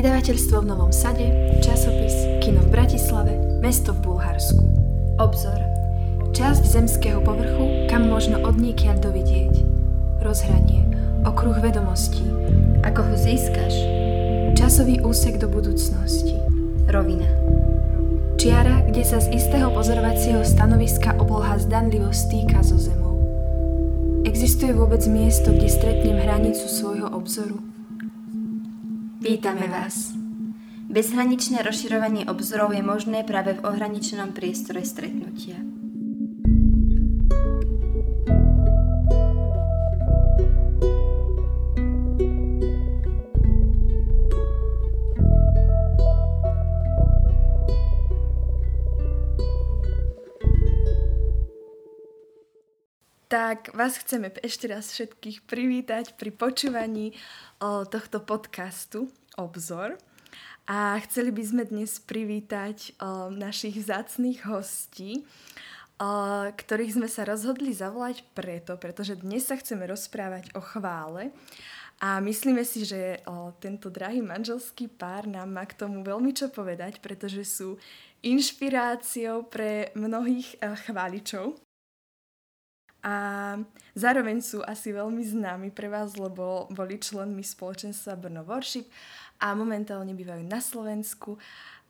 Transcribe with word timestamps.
Vydavateľstvo 0.00 0.64
v 0.64 0.70
Novom 0.72 0.96
Sade, 0.96 1.28
časopis, 1.60 2.40
kino 2.40 2.64
v 2.64 2.72
Bratislave, 2.72 3.36
mesto 3.60 3.92
v 3.92 4.08
Bulharsku. 4.08 4.64
Obzor. 5.20 5.60
Časť 6.32 6.64
zemského 6.64 7.20
povrchu, 7.20 7.84
kam 7.92 8.08
možno 8.08 8.40
odniekiaľ 8.40 8.96
dovidieť. 8.96 9.60
Rozhranie. 10.24 10.88
Okruh 11.28 11.52
vedomostí. 11.60 12.24
Ako 12.80 13.12
ho 13.12 13.12
získaš? 13.12 13.76
Časový 14.56 15.04
úsek 15.04 15.36
do 15.36 15.52
budúcnosti. 15.52 16.40
Rovina. 16.88 17.28
Čiara, 18.40 18.80
kde 18.88 19.04
sa 19.04 19.20
z 19.20 19.36
istého 19.36 19.68
pozorovacieho 19.68 20.40
stanoviska 20.48 21.12
obloha 21.20 21.60
zdanlivo 21.60 22.08
stýka 22.08 22.64
so 22.64 22.80
zemou. 22.80 23.20
Existuje 24.24 24.72
vôbec 24.72 25.04
miesto, 25.12 25.52
kde 25.52 25.68
stretnem 25.68 26.24
hranicu 26.24 26.64
svojho? 26.64 26.89
Vítame 29.30 29.70
vás. 29.70 30.10
Bezhraničné 30.90 31.62
rozširovanie 31.62 32.26
obzorov 32.26 32.74
je 32.74 32.82
možné 32.82 33.22
práve 33.22 33.54
v 33.54 33.62
ohraničenom 33.62 34.34
priestore 34.34 34.82
stretnutia. 34.82 35.54
Tak 53.30 53.78
vás 53.78 53.94
chceme 53.94 54.34
ešte 54.42 54.66
raz 54.66 54.90
všetkých 54.90 55.46
privítať 55.46 56.18
pri 56.18 56.34
počúvaní 56.34 57.14
o, 57.62 57.86
tohto 57.86 58.18
podcastu 58.26 59.06
Obzor. 59.40 59.96
A 60.68 61.00
chceli 61.08 61.32
by 61.32 61.42
sme 61.42 61.62
dnes 61.64 61.98
privítať 61.98 62.94
o, 63.00 63.32
našich 63.32 63.80
vzácných 63.80 64.44
hostí, 64.46 65.24
o, 65.98 66.12
ktorých 66.52 67.00
sme 67.00 67.08
sa 67.08 67.24
rozhodli 67.26 67.72
zavolať 67.72 68.22
preto, 68.36 68.76
pretože 68.76 69.18
dnes 69.18 69.48
sa 69.48 69.56
chceme 69.56 69.88
rozprávať 69.88 70.52
o 70.54 70.60
chvále. 70.62 71.32
A 72.00 72.20
myslíme 72.20 72.62
si, 72.62 72.84
že 72.84 73.18
o, 73.24 73.50
tento 73.58 73.90
drahý 73.90 74.22
manželský 74.22 74.92
pár 74.92 75.26
nám 75.26 75.50
má 75.50 75.64
k 75.66 75.74
tomu 75.74 76.04
veľmi 76.04 76.36
čo 76.36 76.52
povedať, 76.52 77.02
pretože 77.02 77.42
sú 77.42 77.80
inšpiráciou 78.20 79.48
pre 79.48 79.90
mnohých 79.96 80.60
chváličov 80.86 81.56
a 83.00 83.16
zároveň 83.96 84.44
sú 84.44 84.60
asi 84.60 84.92
veľmi 84.92 85.24
známi 85.24 85.68
pre 85.72 85.88
vás, 85.88 86.20
lebo 86.20 86.68
boli 86.68 87.00
členmi 87.00 87.40
spoločenstva 87.40 88.20
Brno 88.20 88.44
Worship 88.44 88.92
a 89.40 89.56
momentálne 89.56 90.12
bývajú 90.12 90.44
na 90.44 90.60
Slovensku. 90.60 91.40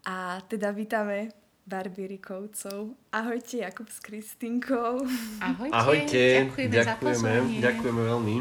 A 0.06 0.40
teda 0.48 0.72
vítame 0.72 1.34
Barbie 1.66 2.16
Rikovcov. 2.16 2.96
Ahojte, 3.12 3.66
Jakub 3.66 3.90
s 3.90 4.00
Kristinkou. 4.00 5.04
Ahojte, 5.42 5.74
Ahojte. 5.74 6.22
ďakujeme, 6.48 6.72
ďakujeme, 6.72 7.32
za 7.36 7.60
ďakujeme 7.60 8.02
veľmi 8.06 8.36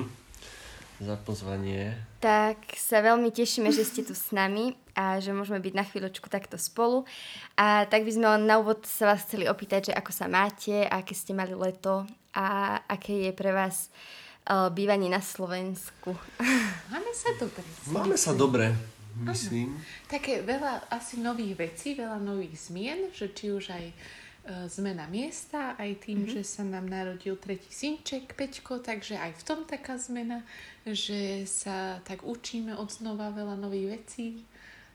za 1.00 1.16
pozvanie. 1.24 1.96
Tak 2.20 2.76
sa 2.76 3.00
veľmi 3.00 3.32
tešíme, 3.32 3.72
že 3.72 3.88
ste 3.88 4.04
tu 4.04 4.12
s 4.12 4.36
nami 4.36 4.76
a 4.92 5.24
že 5.24 5.32
môžeme 5.32 5.64
byť 5.64 5.74
na 5.74 5.88
chvíľočku 5.88 6.28
takto 6.28 6.60
spolu. 6.60 7.08
A 7.56 7.88
tak 7.88 8.04
by 8.04 8.12
sme 8.12 8.28
len 8.36 8.44
na 8.44 8.60
úvod 8.60 8.84
sa 8.84 9.16
vás 9.16 9.24
chceli 9.24 9.48
opýtať, 9.48 9.92
že 9.92 9.94
ako 9.96 10.12
sa 10.12 10.28
máte, 10.28 10.84
aké 10.84 11.16
ste 11.16 11.32
mali 11.32 11.56
leto 11.56 12.04
a 12.36 12.78
aké 12.84 13.30
je 13.30 13.32
pre 13.32 13.56
vás 13.56 13.88
uh, 14.52 14.68
bývanie 14.68 15.08
na 15.08 15.24
Slovensku. 15.24 16.20
Máme 16.92 17.12
sa 17.16 17.32
dobre. 17.40 17.64
Máme 17.88 18.16
sa 18.20 18.32
dobre, 18.36 18.76
myslím. 19.28 19.75
Také 20.08 20.42
veľa 20.45 20.88
asi 20.88 21.20
nových 21.20 21.59
vecí, 21.59 21.98
veľa 21.98 22.19
nových 22.22 22.69
zmien, 22.72 23.12
že 23.12 23.31
či 23.35 23.52
už 23.52 23.74
aj 23.74 23.85
uh, 23.90 24.66
zmena 24.72 25.06
miesta, 25.12 25.75
aj 25.75 26.06
tým, 26.06 26.24
mm-hmm. 26.24 26.35
že 26.40 26.41
sa 26.47 26.63
nám 26.63 26.88
narodil 26.88 27.35
tretí 27.35 27.69
synček, 27.69 28.38
Peťko, 28.38 28.80
takže 28.80 29.19
aj 29.19 29.35
v 29.35 29.44
tom 29.44 29.59
taká 29.68 30.00
zmena, 30.00 30.44
že 30.84 31.44
sa 31.50 32.00
tak 32.07 32.24
učíme 32.24 32.75
od 32.78 32.88
znova 32.88 33.31
veľa 33.35 33.59
nových 33.59 34.00
vecí. 34.00 34.28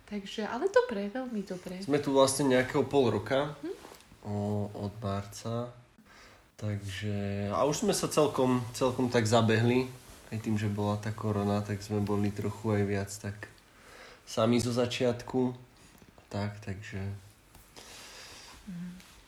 Takže, 0.04 0.44
ale 0.44 0.68
dobre, 0.68 1.08
veľmi 1.08 1.42
dobre. 1.48 1.80
Sme 1.80 1.96
tu 1.96 2.12
vlastne 2.12 2.52
nejakého 2.52 2.84
pol 2.84 3.08
roka 3.08 3.56
hm? 3.64 3.74
o, 4.28 4.36
od 4.68 4.92
marca. 5.00 5.72
Takže, 6.60 7.50
a 7.50 7.64
už 7.66 7.84
sme 7.84 7.94
sa 7.96 8.06
celkom, 8.06 8.62
celkom 8.76 9.08
tak 9.10 9.26
zabehli. 9.26 9.88
Aj 10.32 10.38
tým, 10.40 10.56
že 10.56 10.70
bola 10.70 10.96
tá 11.00 11.10
korona, 11.10 11.60
tak 11.64 11.82
sme 11.82 12.00
boli 12.00 12.30
trochu 12.30 12.78
aj 12.78 12.82
viac 12.84 13.10
tak 13.10 13.53
sami 14.26 14.60
zo 14.60 14.72
začiatku. 14.72 15.54
Tak, 16.28 16.60
takže... 16.64 17.00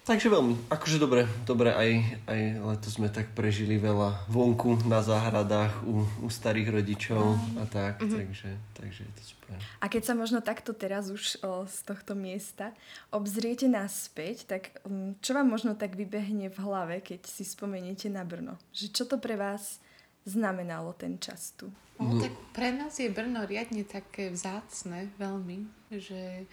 Takže 0.06 0.30
veľmi, 0.30 0.70
akože 0.70 1.02
dobre, 1.02 1.26
dobre, 1.42 1.74
aj, 1.74 1.90
aj 2.30 2.40
leto 2.62 2.88
sme 2.94 3.10
tak 3.10 3.34
prežili 3.34 3.74
veľa 3.74 4.30
vonku 4.30 4.86
na 4.86 5.02
záhradách 5.02 5.82
u, 5.82 6.06
u 6.22 6.28
starých 6.30 6.78
rodičov 6.78 7.34
a 7.58 7.66
tak, 7.66 7.98
mm-hmm. 7.98 8.14
takže, 8.14 8.50
takže 8.78 9.00
je 9.02 9.12
to 9.18 9.22
super. 9.26 9.58
A 9.82 9.90
keď 9.90 10.02
sa 10.06 10.14
možno 10.14 10.38
takto 10.38 10.70
teraz 10.78 11.10
už 11.10 11.42
o, 11.42 11.66
z 11.66 11.78
tohto 11.82 12.14
miesta 12.14 12.70
obzriete 13.10 13.66
naspäť, 13.66 14.46
tak 14.46 14.62
um, 14.86 15.18
čo 15.18 15.34
vám 15.34 15.50
možno 15.50 15.74
tak 15.74 15.98
vybehne 15.98 16.54
v 16.54 16.58
hlave, 16.62 17.02
keď 17.02 17.26
si 17.26 17.42
spomeniete 17.42 18.06
na 18.06 18.22
Brno? 18.22 18.62
Že 18.78 18.86
čo 18.94 19.04
to 19.10 19.18
pre 19.18 19.34
vás 19.34 19.82
znamenalo 20.26 20.92
ten 20.92 21.16
čas 21.22 21.54
tu? 21.56 21.70
No, 21.96 22.20
tak 22.20 22.34
pre 22.52 22.76
nás 22.76 23.00
je 23.00 23.08
Brno 23.08 23.48
riadne 23.48 23.80
také 23.86 24.28
vzácne, 24.28 25.08
veľmi, 25.16 25.64
že 25.96 26.44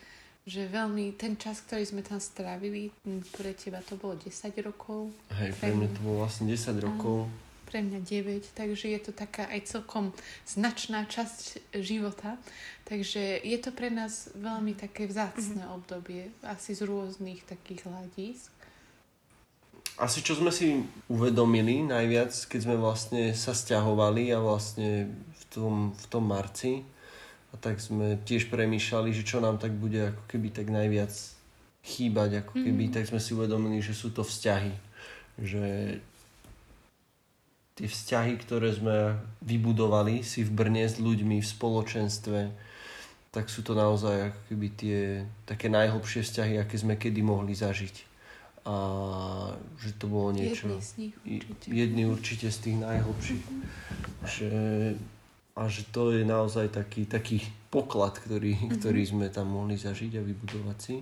že 0.43 0.67
veľmi 0.67 1.15
ten 1.15 1.39
čas, 1.39 1.63
ktorý 1.63 1.87
sme 1.87 2.01
tam 2.03 2.19
strávili, 2.19 2.91
pre 3.31 3.55
teba 3.55 3.79
to 3.79 3.95
bolo 3.95 4.19
10 4.19 4.27
rokov. 4.59 5.15
Hej, 5.39 5.55
pre 5.55 5.71
mňa 5.71 5.87
to 5.95 5.99
bolo 6.03 6.27
vlastne 6.27 6.51
10 6.51 6.83
rokov. 6.83 7.31
Pre 7.63 7.79
mňa 7.79 8.03
9, 8.03 8.51
takže 8.51 8.91
je 8.91 8.99
to 8.99 9.11
taká 9.15 9.47
aj 9.47 9.71
celkom 9.71 10.11
značná 10.43 11.07
časť 11.07 11.73
života. 11.79 12.35
Takže 12.83 13.39
je 13.39 13.57
to 13.63 13.71
pre 13.71 13.87
nás 13.87 14.35
veľmi 14.35 14.75
také 14.75 15.07
vzácne 15.07 15.63
mm-hmm. 15.63 15.77
obdobie, 15.79 16.35
asi 16.43 16.75
z 16.75 16.83
rôznych 16.83 17.47
takých 17.47 17.87
hľadísk. 17.87 18.51
Asi 20.01 20.25
čo 20.25 20.33
sme 20.33 20.49
si 20.49 20.81
uvedomili 21.05 21.85
najviac, 21.85 22.33
keď 22.49 22.59
sme 22.65 22.75
vlastne 22.81 23.37
sa 23.37 23.53
stiahovali 23.53 24.33
a 24.33 24.41
vlastne 24.41 25.13
v 25.13 25.43
tom, 25.53 25.93
v 25.93 26.05
tom 26.09 26.25
marci, 26.25 26.81
a 27.53 27.55
tak 27.61 27.77
sme 27.77 28.17
tiež 28.25 28.49
premýšľali, 28.49 29.13
že 29.13 29.21
čo 29.21 29.37
nám 29.37 29.61
tak 29.61 29.77
bude 29.77 30.09
ako 30.09 30.23
keby 30.25 30.49
tak 30.49 30.73
najviac 30.73 31.13
chýbať, 31.85 32.41
ako 32.41 32.53
keby, 32.65 32.89
mm. 32.89 32.93
tak 32.97 33.05
sme 33.05 33.21
si 33.21 33.37
uvedomili, 33.37 33.77
že 33.77 33.93
sú 33.93 34.09
to 34.09 34.25
vzťahy. 34.25 34.73
Že 35.37 35.65
tie 37.77 37.87
vzťahy, 37.89 38.33
ktoré 38.41 38.73
sme 38.73 38.97
vybudovali 39.45 40.25
si 40.25 40.41
v 40.41 40.49
Brne 40.49 40.89
s 40.89 40.97
ľuďmi 40.97 41.37
v 41.37 41.45
spoločenstve, 41.45 42.39
tak 43.33 43.49
sú 43.49 43.61
to 43.61 43.77
naozaj 43.77 44.33
ako 44.33 44.39
keby 44.49 44.67
tie 44.73 44.99
také 45.45 45.69
najhlbšie 45.69 46.25
vzťahy, 46.25 46.53
aké 46.57 46.75
sme 46.77 46.97
kedy 46.97 47.21
mohli 47.21 47.53
zažiť. 47.53 48.12
A 48.63 48.75
že 49.79 49.91
to 49.99 50.07
bolo 50.07 50.31
niečo... 50.31 50.71
Jedný 50.71 50.79
z 50.79 50.91
nich 50.95 51.15
určite. 51.19 51.67
Jedný 51.67 52.03
určite 52.07 52.47
z 52.47 52.57
tých 52.63 52.77
najhlbších. 52.79 53.43
Mm-hmm. 53.43 54.23
Že 54.23 54.51
a 55.53 55.69
že 55.69 55.85
to 55.93 56.09
je 56.17 56.25
naozaj 56.25 56.73
taký, 56.73 57.05
taký 57.05 57.45
poklad, 57.69 58.17
ktorý, 58.17 58.57
mm-hmm. 58.57 58.73
ktorý 58.73 59.01
sme 59.05 59.27
tam 59.29 59.53
mohli 59.53 59.77
zažiť 59.77 60.17
a 60.17 60.25
vybudovať 60.25 60.77
si. 60.81 60.95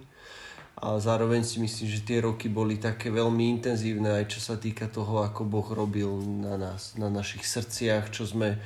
A 0.81 0.99
zároveň 0.99 1.45
si 1.45 1.61
myslím, 1.63 1.88
že 1.88 2.03
tie 2.03 2.19
roky 2.19 2.51
boli 2.51 2.75
také 2.75 3.13
veľmi 3.13 3.59
intenzívne, 3.59 4.11
aj 4.11 4.33
čo 4.33 4.39
sa 4.41 4.55
týka 4.59 4.91
toho, 4.91 5.23
ako 5.23 5.47
Boh 5.47 5.67
robil 5.72 6.09
na 6.41 6.59
nás, 6.59 6.99
na 6.99 7.07
našich 7.07 7.47
srdciach, 7.47 8.11
čo 8.11 8.28
sme 8.28 8.59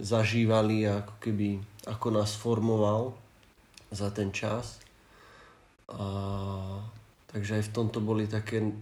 zažívali 0.00 0.84
a 0.88 1.04
ako 1.04 1.14
keby, 1.20 1.48
ako 1.88 2.06
nás 2.10 2.36
formoval 2.36 3.16
za 3.92 4.12
ten 4.12 4.34
čas. 4.34 4.80
A, 5.88 6.04
takže 7.30 7.62
aj 7.62 7.64
v 7.70 7.74
tomto 7.74 8.02
boli 8.02 8.26
také, 8.26 8.74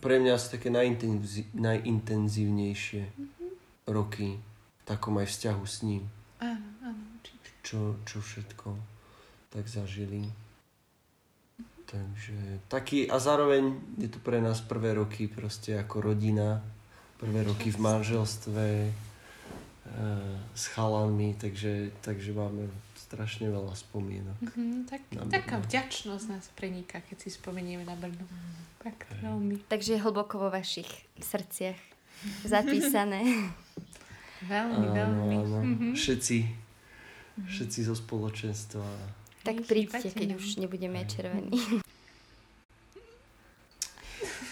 pre 0.00 0.16
mňa 0.20 0.32
asi 0.34 0.56
také 0.56 0.72
najintenzívnejšie 1.54 3.02
mm-hmm. 3.04 3.50
roky 3.92 4.40
takom 4.86 5.18
aj 5.18 5.28
vzťahu 5.28 5.64
s 5.66 5.76
ním. 5.82 6.08
Áno, 6.40 6.68
áno, 6.80 7.02
určite. 7.18 7.48
Čo, 7.66 7.98
čo 8.06 8.22
všetko 8.22 8.96
tak 9.50 9.66
zažili. 9.66 10.30
Takže 11.86 12.66
taký, 12.66 13.06
a 13.06 13.18
zároveň 13.22 13.78
je 13.98 14.10
to 14.10 14.18
pre 14.18 14.42
nás 14.42 14.58
prvé 14.58 14.94
roky 14.98 15.30
proste 15.30 15.78
ako 15.78 16.12
rodina, 16.12 16.58
prvé 17.16 17.46
roky 17.46 17.70
v 17.70 17.78
manželstve 17.78 18.66
e, 18.84 18.90
s 20.50 20.64
chalanmi, 20.74 21.38
takže, 21.38 21.94
takže 22.02 22.34
máme 22.34 22.66
strašne 23.06 23.46
veľa 23.54 23.74
spomienok. 23.78 24.38
Mm-hmm, 24.42 24.90
tak, 24.90 25.00
taká 25.30 25.62
vďačnosť 25.62 26.24
nás 26.26 26.50
preniká, 26.58 26.98
keď 27.06 27.22
si 27.22 27.30
spomenieme 27.30 27.86
na 27.86 27.94
Brno. 27.94 28.26
Tak 28.82 29.06
veľmi. 29.22 29.62
Takže 29.70 30.02
hlboko 30.02 30.42
vo 30.42 30.48
vašich 30.50 30.90
srdciach 31.22 31.78
zapísané. 32.42 33.22
Veľmi, 34.36 34.92
áno, 34.92 34.94
veľmi. 35.00 35.36
Áno. 35.48 35.58
Mm-hmm. 35.64 35.92
Všetci, 35.96 36.38
všetci 37.48 37.78
zo 37.88 37.96
spoločenstva. 37.96 38.84
Tak 39.48 39.64
príďte, 39.64 40.12
keď 40.12 40.36
už 40.36 40.60
nebudeme 40.60 41.00
červení. 41.08 41.56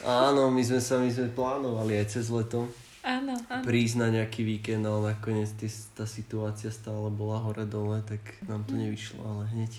Áno, 0.09 0.49
my 0.49 0.62
sme 0.65 0.81
sa 0.81 0.97
my 0.97 1.12
sme 1.12 1.29
plánovali 1.29 2.00
aj 2.00 2.17
cez 2.17 2.33
leto 2.33 2.73
áno, 3.05 3.37
áno. 3.53 3.62
prísť 3.62 3.97
na 4.01 4.09
nejaký 4.09 4.43
víkend, 4.43 4.83
ale 4.89 5.15
nakoniec 5.15 5.53
tý, 5.55 5.69
tá 5.93 6.09
situácia 6.09 6.73
stále 6.73 7.12
bola 7.12 7.39
hore 7.45 7.69
dole, 7.69 8.01
tak 8.03 8.21
nám 8.49 8.65
to 8.65 8.75
nevyšlo, 8.75 9.21
ale 9.21 9.45
hneď 9.53 9.73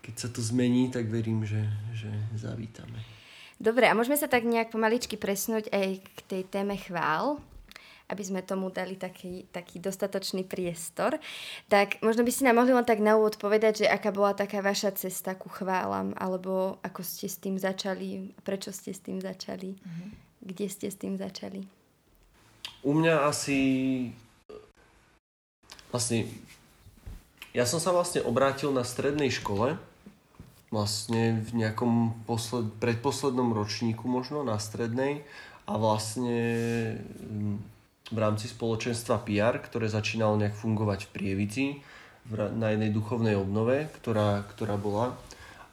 keď 0.00 0.14
sa 0.16 0.28
to 0.32 0.40
zmení, 0.40 0.88
tak 0.88 1.06
verím, 1.12 1.44
že, 1.44 1.60
že 1.92 2.08
zavítame. 2.34 3.04
Dobre, 3.60 3.84
a 3.84 3.92
môžeme 3.92 4.16
sa 4.16 4.24
tak 4.24 4.48
nejak 4.48 4.72
pomaličky 4.72 5.20
presnúť 5.20 5.68
aj 5.68 6.00
k 6.00 6.20
tej 6.24 6.42
téme 6.48 6.80
chvál, 6.80 7.36
aby 8.10 8.22
sme 8.24 8.42
tomu 8.42 8.72
dali 8.72 8.98
taký, 8.98 9.46
taký 9.52 9.78
dostatočný 9.78 10.42
priestor. 10.42 11.20
Tak 11.70 12.02
možno 12.02 12.26
by 12.26 12.32
ste 12.32 12.48
nám 12.48 12.64
mohli 12.64 12.74
len 12.74 12.82
tak 12.82 12.98
na 12.98 13.14
úvod 13.14 13.38
povedať, 13.38 13.84
že 13.84 13.92
aká 13.92 14.10
bola 14.10 14.34
taká 14.34 14.64
vaša 14.64 14.96
cesta 14.98 15.38
ku 15.38 15.46
chválam, 15.46 16.16
alebo 16.18 16.80
ako 16.82 17.04
ste 17.06 17.30
s 17.30 17.38
tým 17.38 17.60
začali, 17.60 18.34
prečo 18.42 18.74
ste 18.74 18.90
s 18.90 19.04
tým 19.04 19.22
začali, 19.22 19.78
mm-hmm. 19.78 20.08
kde 20.42 20.66
ste 20.66 20.90
s 20.90 20.96
tým 20.98 21.14
začali. 21.14 21.79
U 22.80 22.96
mňa 22.96 23.28
asi... 23.28 23.58
Vlastne... 25.92 26.30
Ja 27.50 27.66
som 27.66 27.82
sa 27.82 27.90
vlastne 27.90 28.22
obrátil 28.22 28.70
na 28.70 28.86
strednej 28.86 29.34
škole, 29.34 29.74
vlastne 30.70 31.42
v 31.42 31.66
nejakom 31.66 32.22
posled, 32.30 32.70
predposlednom 32.78 33.50
ročníku 33.50 34.06
možno 34.06 34.46
na 34.46 34.54
strednej 34.62 35.26
a 35.66 35.74
vlastne 35.74 36.38
mm, 37.02 37.58
v 38.14 38.18
rámci 38.18 38.46
spoločenstva 38.46 39.26
PR, 39.26 39.58
ktoré 39.58 39.90
začínalo 39.90 40.38
nejak 40.38 40.54
fungovať 40.54 41.10
v 41.10 41.12
Prievici 41.14 41.66
na 42.30 42.70
jednej 42.70 42.94
duchovnej 42.94 43.34
obnove, 43.34 43.90
ktorá, 43.98 44.46
ktorá 44.46 44.78
bola. 44.78 45.18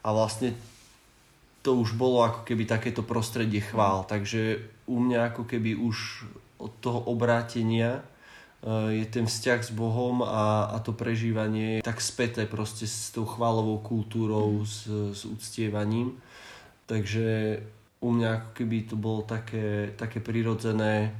A 0.02 0.10
vlastne 0.10 0.58
to 1.62 1.78
už 1.78 1.94
bolo 1.94 2.26
ako 2.26 2.42
keby 2.42 2.66
takéto 2.66 3.06
prostredie 3.06 3.62
chvál, 3.62 4.02
takže 4.02 4.66
u 4.90 4.98
mňa 4.98 5.34
ako 5.34 5.46
keby 5.46 5.78
už 5.78 6.26
toho 6.80 7.00
obrátenia 7.06 8.00
e, 8.00 9.02
je 9.02 9.06
ten 9.06 9.26
vzťah 9.26 9.60
s 9.64 9.70
Bohom 9.74 10.22
a, 10.22 10.72
a 10.72 10.76
to 10.82 10.94
prežívanie 10.94 11.84
tak 11.84 12.00
späté 12.00 12.46
proste 12.46 12.86
s 12.86 13.10
tou 13.10 13.26
chválovou 13.26 13.78
kultúrou, 13.82 14.62
s, 14.66 14.86
s 14.88 15.22
uctievaním. 15.26 16.18
Takže 16.88 17.60
u 18.00 18.08
mňa 18.14 18.28
ako 18.30 18.50
keby 18.54 18.76
to 18.86 18.96
bolo 18.96 19.26
také, 19.26 19.92
také 19.98 20.22
prirodzené 20.22 21.12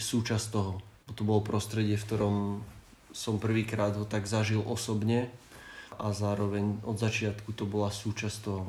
súčasť 0.00 0.46
toho. 0.52 0.80
To 1.14 1.22
bolo 1.22 1.44
prostredie, 1.44 1.94
v 1.96 2.06
ktorom 2.08 2.36
som 3.16 3.40
prvýkrát 3.40 3.96
ho 3.96 4.04
tak 4.04 4.28
zažil 4.28 4.60
osobne 4.60 5.32
a 5.96 6.12
zároveň 6.12 6.84
od 6.84 7.00
začiatku 7.00 7.56
to 7.56 7.64
bola 7.64 7.88
súčasť 7.88 8.36
toho, 8.44 8.68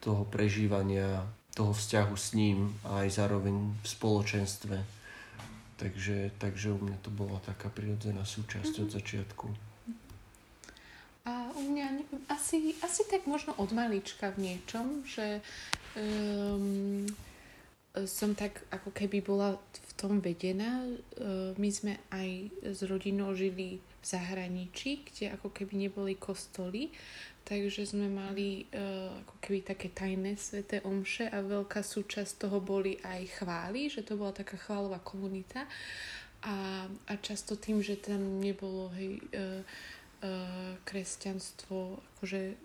toho 0.00 0.22
prežívania, 0.24 1.28
toho 1.52 1.76
vzťahu 1.76 2.14
s 2.16 2.32
ním 2.32 2.72
a 2.88 3.04
aj 3.04 3.20
zároveň 3.20 3.76
v 3.76 3.86
spoločenstve. 3.86 4.95
Takže, 5.76 6.32
takže 6.40 6.72
u 6.72 6.80
mňa 6.80 6.96
to 7.04 7.12
bola 7.12 7.36
taká 7.44 7.68
prirodzená 7.68 8.24
súčasť 8.24 8.80
mm-hmm. 8.80 8.84
od 8.84 8.88
mhm. 8.88 8.96
začiatku. 8.96 9.46
A 11.26 11.50
u 11.58 11.62
mňa, 11.74 12.06
asi, 12.30 12.78
asi 12.86 13.02
tak 13.10 13.26
možno 13.26 13.50
od 13.58 13.74
malička 13.74 14.30
v 14.30 14.46
niečom, 14.46 15.02
že 15.02 15.42
um, 15.98 17.02
som 18.06 18.30
tak 18.38 18.62
ako 18.70 18.94
keby 18.94 19.26
bola 19.26 19.58
v 19.58 19.92
tom 19.98 20.22
vedená. 20.22 20.86
Uh, 21.18 21.50
my 21.58 21.68
sme 21.72 21.98
aj 22.14 22.28
s 22.62 22.78
rodinou 22.86 23.34
žili 23.34 23.82
v 23.82 24.04
zahraničí, 24.06 25.02
kde 25.02 25.34
ako 25.34 25.50
keby 25.50 25.90
neboli 25.90 26.14
kostoly, 26.14 26.94
takže 27.46 27.86
sme 27.86 28.10
mali 28.10 28.66
uh, 28.74 29.22
ako 29.22 29.34
keby 29.38 29.58
také 29.62 29.94
tajné 29.94 30.34
sveté 30.34 30.82
omše 30.82 31.30
a 31.30 31.38
veľká 31.38 31.78
súčasť 31.78 32.42
toho 32.42 32.58
boli 32.58 32.98
aj 33.06 33.38
chvály, 33.38 33.86
že 33.86 34.02
to 34.02 34.18
bola 34.18 34.34
taká 34.34 34.58
chválová 34.58 34.98
komunita. 34.98 35.70
A, 36.42 36.86
a 36.90 37.12
často 37.22 37.54
tým, 37.54 37.78
že 37.78 38.02
tam 38.02 38.42
nebolo 38.42 38.90
hej, 38.98 39.22
uh, 39.30 39.62
uh, 40.26 40.74
kresťanstvo 40.82 42.02
akože 42.18 42.58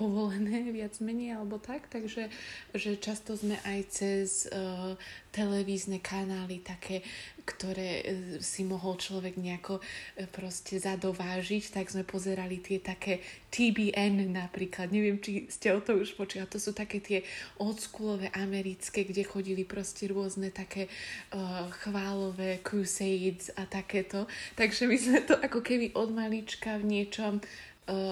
povolené 0.00 0.64
viac 0.76 0.96
menej 1.04 1.36
alebo 1.36 1.60
tak, 1.60 1.92
takže 1.92 2.32
že 2.72 2.96
často 2.96 3.36
sme 3.36 3.60
aj 3.68 3.78
cez 3.92 4.48
uh, 4.48 4.96
televízne 5.28 6.00
kanály 6.00 6.64
také, 6.64 7.04
ktoré 7.44 8.00
uh, 8.00 8.04
si 8.40 8.64
mohol 8.64 8.96
človek 8.96 9.36
nejako 9.36 9.76
uh, 9.76 9.84
proste 10.32 10.80
zadovážiť, 10.80 11.76
tak 11.76 11.92
sme 11.92 12.08
pozerali 12.08 12.64
tie 12.64 12.80
také 12.80 13.20
TBN 13.52 14.32
napríklad, 14.32 14.88
neviem, 14.88 15.20
či 15.20 15.44
ste 15.52 15.76
o 15.76 15.84
to 15.84 16.00
už 16.00 16.16
počuli, 16.16 16.48
to 16.48 16.56
sú 16.56 16.72
také 16.72 17.04
tie 17.04 17.20
oldschoolové 17.60 18.32
americké, 18.32 19.04
kde 19.04 19.26
chodili 19.26 19.68
proste 19.68 20.08
rôzne 20.08 20.48
také 20.48 20.88
uh, 21.36 21.68
chválové 21.84 22.64
crusades 22.64 23.52
a 23.58 23.68
takéto, 23.68 24.24
takže 24.56 24.88
my 24.88 24.96
sme 24.96 25.20
to 25.26 25.34
ako 25.36 25.60
keby 25.60 25.92
od 25.98 26.08
malička 26.14 26.78
v 26.78 26.88
niečom 26.88 27.42
uh, 27.42 27.69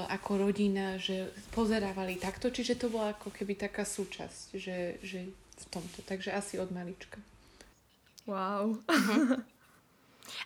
ako 0.09 0.49
rodina, 0.49 0.99
že 0.99 1.31
pozerávali 1.55 2.19
takto, 2.19 2.51
čiže 2.51 2.79
to 2.79 2.91
bola 2.91 3.15
ako 3.15 3.31
keby 3.31 3.55
taká 3.55 3.87
súčasť, 3.87 4.59
že, 4.59 4.99
že 5.03 5.31
v 5.33 5.65
tomto. 5.71 6.03
Takže 6.07 6.35
asi 6.35 6.59
od 6.59 6.71
malička. 6.71 7.19
Wow. 8.29 8.77
Uh-huh. 8.85 9.41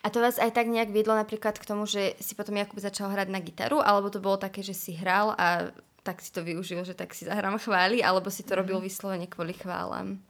A 0.02 0.06
to 0.14 0.22
vás 0.22 0.38
aj 0.38 0.54
tak 0.54 0.70
nejak 0.70 0.94
viedlo 0.94 1.18
napríklad 1.18 1.58
k 1.58 1.66
tomu, 1.66 1.90
že 1.90 2.14
si 2.22 2.38
potom 2.38 2.54
Jakub 2.54 2.78
začal 2.78 3.10
hrať 3.10 3.28
na 3.34 3.42
gitaru, 3.42 3.82
alebo 3.82 4.14
to 4.14 4.22
bolo 4.22 4.38
také, 4.38 4.62
že 4.62 4.78
si 4.78 4.94
hral 4.94 5.34
a 5.34 5.74
tak 6.06 6.22
si 6.22 6.30
to 6.30 6.42
využil, 6.42 6.86
že 6.86 6.94
tak 6.94 7.14
si 7.14 7.26
zahrám 7.26 7.58
chváli, 7.58 8.02
alebo 8.02 8.30
si 8.30 8.46
to 8.46 8.54
robil 8.58 8.78
mhm. 8.78 8.86
vyslovene 8.86 9.26
kvôli 9.26 9.54
chválam? 9.54 10.22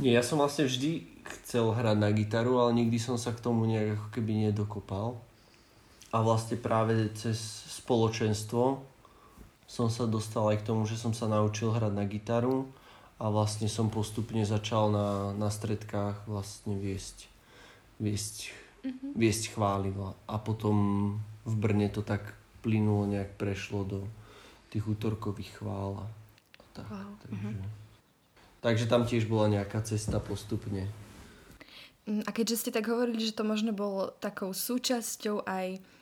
Nie, 0.00 0.16
ja 0.16 0.24
som 0.24 0.40
vlastne 0.40 0.64
vždy 0.64 1.04
chcel 1.44 1.68
hrať 1.70 1.96
na 2.00 2.08
gitaru, 2.10 2.56
ale 2.56 2.72
nikdy 2.72 2.96
som 2.96 3.20
sa 3.20 3.36
k 3.36 3.42
tomu 3.42 3.68
nejak 3.68 4.00
ako 4.00 4.06
keby 4.16 4.48
nedokopal 4.48 5.20
a 6.08 6.16
vlastne 6.24 6.56
práve 6.56 7.12
cez 7.12 7.36
spoločenstvo 7.82 8.80
som 9.68 9.92
sa 9.92 10.08
dostal 10.08 10.48
aj 10.48 10.64
k 10.64 10.66
tomu, 10.72 10.88
že 10.88 10.96
som 10.96 11.12
sa 11.12 11.28
naučil 11.28 11.68
hrať 11.68 11.92
na 11.92 12.08
gitaru 12.08 12.64
a 13.20 13.28
vlastne 13.28 13.68
som 13.68 13.92
postupne 13.92 14.40
začal 14.48 14.88
na, 14.88 15.08
na 15.36 15.52
stredkách 15.52 16.24
vlastne 16.24 16.80
viesť, 16.80 17.28
viesť, 18.00 18.56
mm-hmm. 18.88 19.12
viesť 19.12 19.44
chvály 19.52 19.92
a 20.24 20.36
potom 20.40 20.76
v 21.44 21.54
Brne 21.60 21.92
to 21.92 22.00
tak 22.00 22.32
plynulo, 22.64 23.04
nejak 23.04 23.36
prešlo 23.36 23.84
do 23.84 24.00
tých 24.72 24.84
útorkových 24.88 25.60
chvál 25.60 26.04
a 26.04 26.06
tak. 26.72 26.88
Wow. 26.88 27.12
Takže, 27.20 27.36
mm-hmm. 27.36 27.68
takže 28.64 28.84
tam 28.88 29.02
tiež 29.04 29.24
bola 29.28 29.52
nejaká 29.52 29.84
cesta 29.84 30.16
postupne. 30.22 30.88
Mm, 32.08 32.24
a 32.24 32.30
keďže 32.32 32.64
ste 32.64 32.70
tak 32.72 32.88
hovorili, 32.88 33.20
že 33.20 33.36
to 33.36 33.44
možno 33.44 33.76
bolo 33.76 34.16
takou 34.16 34.56
súčasťou 34.56 35.44
aj 35.44 35.97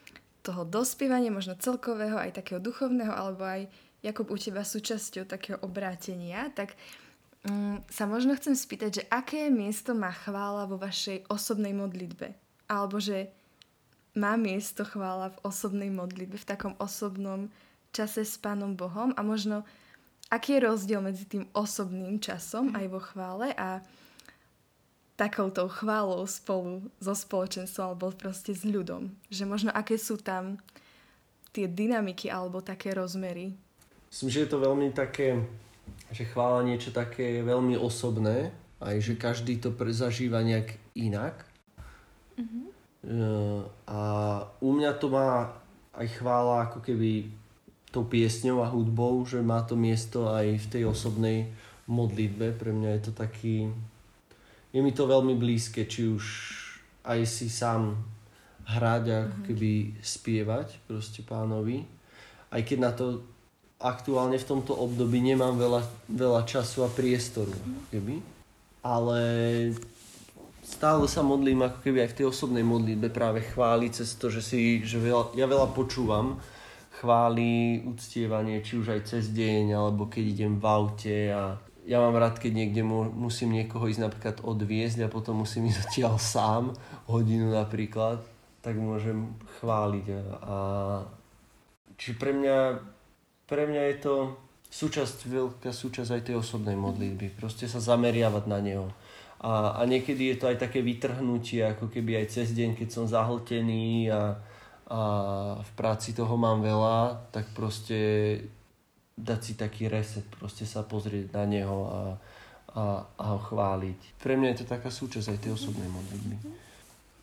toho 0.47 0.63
dospievania, 0.63 1.35
možno 1.35 1.59
celkového, 1.59 2.15
aj 2.15 2.39
takého 2.39 2.63
duchovného, 2.63 3.11
alebo 3.11 3.43
aj 3.43 3.67
Jakub 4.07 4.31
u 4.31 4.39
teba 4.39 4.63
súčasťou 4.63 5.27
takého 5.27 5.59
obrátenia, 5.67 6.47
tak 6.55 6.79
um, 7.51 7.83
sa 7.91 8.07
možno 8.07 8.39
chcem 8.39 8.55
spýtať, 8.55 8.91
že 9.03 9.03
aké 9.11 9.51
miesto 9.51 9.99
má 9.99 10.15
chvála 10.15 10.71
vo 10.71 10.79
vašej 10.79 11.27
osobnej 11.27 11.75
modlitbe? 11.75 12.31
Alebo 12.71 13.03
že 13.03 13.35
má 14.15 14.39
miesto 14.39 14.87
chvála 14.87 15.35
v 15.35 15.43
osobnej 15.43 15.91
modlitbe, 15.91 16.39
v 16.39 16.49
takom 16.49 16.79
osobnom 16.79 17.51
čase 17.91 18.23
s 18.23 18.39
Pánom 18.39 18.79
Bohom 18.79 19.11
a 19.19 19.21
možno 19.27 19.67
aký 20.31 20.59
je 20.59 20.67
rozdiel 20.67 21.01
medzi 21.03 21.27
tým 21.27 21.45
osobným 21.55 22.19
časom 22.23 22.75
aj 22.75 22.87
vo 22.91 23.01
chvále 23.03 23.51
a 23.55 23.83
takouto 25.17 25.65
chválou 25.73 26.23
spolu 26.29 26.93
so 27.01 27.17
spoločenstvom 27.17 27.97
alebo 27.97 28.13
proste 28.13 28.53
s 28.53 28.63
ľudom. 28.69 29.11
Že 29.33 29.45
možno 29.49 29.71
aké 29.73 29.97
sú 29.97 30.21
tam 30.21 30.61
tie 31.57 31.65
dynamiky 31.65 32.29
alebo 32.29 32.61
také 32.61 32.93
rozmery. 32.93 33.57
Myslím, 34.13 34.29
že 34.29 34.45
je 34.45 34.51
to 34.53 34.61
veľmi 34.61 34.93
také, 34.93 35.41
že 36.13 36.29
chvála 36.29 36.63
niečo 36.69 36.93
také 36.93 37.41
veľmi 37.41 37.81
osobné, 37.81 38.53
aj 38.77 38.97
že 39.01 39.17
každý 39.17 39.57
to 39.57 39.73
zažíva 39.73 40.45
nejak 40.45 40.77
inak. 40.93 41.49
Mm-hmm. 42.37 42.65
A 43.89 44.01
u 44.61 44.71
mňa 44.77 44.93
to 45.01 45.09
má 45.09 45.57
aj 45.97 46.09
chvála 46.21 46.69
ako 46.69 46.85
keby 46.85 47.33
tou 47.89 48.05
piesňou 48.05 48.61
a 48.61 48.69
hudbou, 48.69 49.25
že 49.25 49.41
má 49.41 49.65
to 49.65 49.73
miesto 49.73 50.29
aj 50.29 50.61
v 50.61 50.67
tej 50.69 50.83
osobnej 50.85 51.49
modlitbe. 51.89 52.53
Pre 52.53 52.69
mňa 52.69 53.01
je 53.01 53.03
to 53.09 53.13
taký, 53.17 53.73
je 54.77 54.85
mi 54.85 54.93
to 54.93 55.09
veľmi 55.09 55.41
blízke, 55.41 55.89
či 55.89 56.05
už 56.05 56.25
aj 57.09 57.25
si 57.25 57.49
sám 57.49 57.97
hrať 58.69 59.05
a 59.09 59.17
ako 59.25 59.37
mhm. 59.41 59.45
keby 59.49 59.71
spievať 60.05 60.69
proste 60.85 61.25
pánovi. 61.25 61.89
Aj 62.53 62.61
keď 62.61 62.79
na 62.79 62.93
to 62.93 63.25
aktuálne 63.81 64.37
v 64.37 64.49
tomto 64.49 64.77
období 64.77 65.21
nemám 65.21 65.57
veľa, 65.57 65.81
veľa 66.13 66.43
času 66.45 66.85
a 66.85 66.93
priestoru, 66.93 67.57
mhm. 67.57 67.81
keby. 67.89 68.15
Ale 68.85 69.21
stále 70.61 71.09
sa 71.09 71.25
modlím 71.25 71.65
ako 71.65 71.79
keby 71.81 72.05
aj 72.05 72.11
v 72.13 72.17
tej 72.21 72.27
osobnej 72.29 72.63
modlitbe 72.67 73.09
práve 73.09 73.49
chváli 73.49 73.89
cez 73.89 74.13
to, 74.21 74.29
že, 74.29 74.45
si, 74.45 74.85
že 74.85 75.01
veľa, 75.01 75.33
ja 75.41 75.49
veľa 75.49 75.73
počúvam 75.73 76.37
chváli, 76.97 77.85
uctievanie, 77.85 78.65
či 78.65 78.81
už 78.81 78.93
aj 78.97 79.01
cez 79.05 79.29
deň, 79.29 79.77
alebo 79.77 80.09
keď 80.09 80.25
idem 80.25 80.53
v 80.57 80.65
aute 80.65 81.19
a 81.29 81.61
ja 81.87 82.03
mám 82.03 82.19
rád, 82.19 82.43
keď 82.43 82.53
niekde 82.53 82.83
mu, 82.83 83.07
musím 83.07 83.55
niekoho 83.55 83.87
ísť 83.87 84.03
napríklad 84.03 84.37
odviezť 84.43 85.07
a 85.07 85.13
potom 85.13 85.47
musím 85.47 85.71
ísť 85.71 85.87
odtiaľ 85.87 86.15
sám, 86.19 86.75
hodinu 87.07 87.55
napríklad, 87.55 88.19
tak 88.59 88.75
môžem 88.75 89.39
chváliť. 89.63 90.07
A 90.43 90.57
či 91.95 92.19
pre 92.19 92.35
mňa, 92.35 92.59
pre 93.47 93.71
mňa 93.71 93.83
je 93.95 93.97
to 94.03 94.15
súčasť, 94.67 95.31
veľká 95.31 95.71
súčasť 95.71 96.11
aj 96.11 96.23
tej 96.27 96.37
osobnej 96.43 96.75
modlitby. 96.75 97.39
Proste 97.39 97.71
sa 97.71 97.79
zameriavať 97.79 98.45
na 98.51 98.59
neho. 98.59 98.91
A, 99.39 99.79
a 99.79 99.87
niekedy 99.87 100.35
je 100.35 100.37
to 100.43 100.51
aj 100.51 100.59
také 100.59 100.83
vytrhnutie, 100.83 101.63
ako 101.63 101.87
keby 101.87 102.19
aj 102.19 102.35
cez 102.35 102.51
deň, 102.51 102.75
keď 102.75 102.89
som 102.91 103.07
zahltený 103.07 104.11
a, 104.11 104.43
a 104.91 105.01
v 105.63 105.71
práci 105.79 106.17
toho 106.17 106.35
mám 106.35 106.67
veľa, 106.67 107.31
tak 107.31 107.47
proste 107.55 107.99
dať 109.17 109.41
si 109.41 109.53
taký 109.57 109.89
reset, 109.89 110.25
proste 110.37 110.69
sa 110.69 110.85
pozrieť 110.85 111.33
na 111.33 111.45
neho 111.49 111.79
a, 111.89 112.01
a, 112.77 112.83
a 113.17 113.25
ho 113.33 113.41
chváliť. 113.41 114.21
Pre 114.21 114.37
mňa 114.37 114.49
je 114.53 114.59
to 114.61 114.67
taká 114.69 114.93
súčasť 114.93 115.33
aj 115.33 115.39
tej 115.41 115.53
osobnej 115.57 115.89
modlitby. 115.89 116.37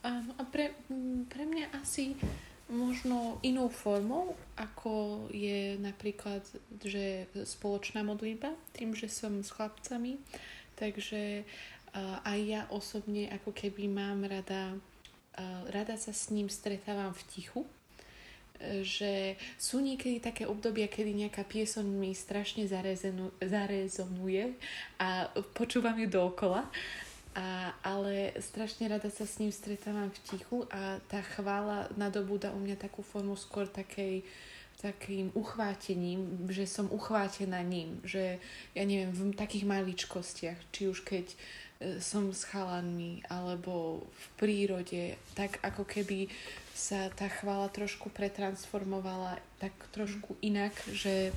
Áno, 0.04 0.34
a 0.36 0.44
pre, 0.44 0.74
pre 1.30 1.44
mňa 1.46 1.72
asi 1.80 2.18
možno 2.74 3.38
inou 3.46 3.70
formou, 3.70 4.34
ako 4.58 5.28
je 5.30 5.78
napríklad, 5.78 6.42
že 6.82 7.30
spoločná 7.46 8.02
modlitba, 8.02 8.58
tým, 8.74 8.98
že 8.98 9.08
som 9.08 9.46
s 9.46 9.54
chlapcami, 9.54 10.18
takže 10.76 11.46
aj 12.26 12.40
ja 12.42 12.66
osobne 12.74 13.30
ako 13.30 13.54
keby 13.54 13.86
mám 13.86 14.26
rada, 14.26 14.74
rada 15.70 15.96
sa 16.02 16.10
s 16.10 16.34
ním 16.34 16.50
stretávam 16.50 17.14
v 17.14 17.24
tichu, 17.30 17.62
že 18.84 19.36
sú 19.60 19.84
niekedy 19.84 20.24
také 20.24 20.48
obdobia, 20.48 20.88
kedy 20.88 21.28
nejaká 21.28 21.44
piesoň 21.44 21.86
mi 21.86 22.16
strašne 22.16 22.64
zarezonuje 23.44 24.44
a 25.00 25.28
počúvam 25.56 26.00
ju 26.00 26.08
dookola. 26.08 26.68
A, 27.34 27.74
ale 27.82 28.38
strašne 28.38 28.86
rada 28.86 29.10
sa 29.10 29.26
s 29.26 29.42
ním 29.42 29.50
stretávam 29.50 30.14
v 30.14 30.22
tichu 30.22 30.70
a 30.70 31.02
tá 31.10 31.18
chvála 31.34 31.90
nadobúda 31.98 32.54
u 32.54 32.62
mňa 32.62 32.78
takú 32.78 33.02
formu 33.02 33.34
skôr 33.34 33.66
takej, 33.66 34.22
takým 34.78 35.34
uchvátením, 35.34 36.46
že 36.54 36.70
som 36.70 36.86
uchvátená 36.94 37.66
ním, 37.66 37.98
že 38.06 38.38
ja 38.78 38.84
neviem, 38.86 39.10
v 39.10 39.34
takých 39.34 39.66
maličkostiach, 39.66 40.60
či 40.70 40.86
už 40.86 41.02
keď 41.02 41.26
e, 41.26 41.36
som 41.98 42.30
s 42.30 42.46
chalanmi 42.46 43.26
alebo 43.26 44.06
v 44.06 44.26
prírode, 44.38 45.18
tak 45.34 45.58
ako 45.66 45.90
keby 45.90 46.30
sa 46.74 47.14
tá 47.14 47.30
chvála 47.30 47.70
trošku 47.70 48.10
pretransformovala 48.10 49.38
tak 49.62 49.74
trošku 49.94 50.34
inak, 50.42 50.74
že, 50.90 51.30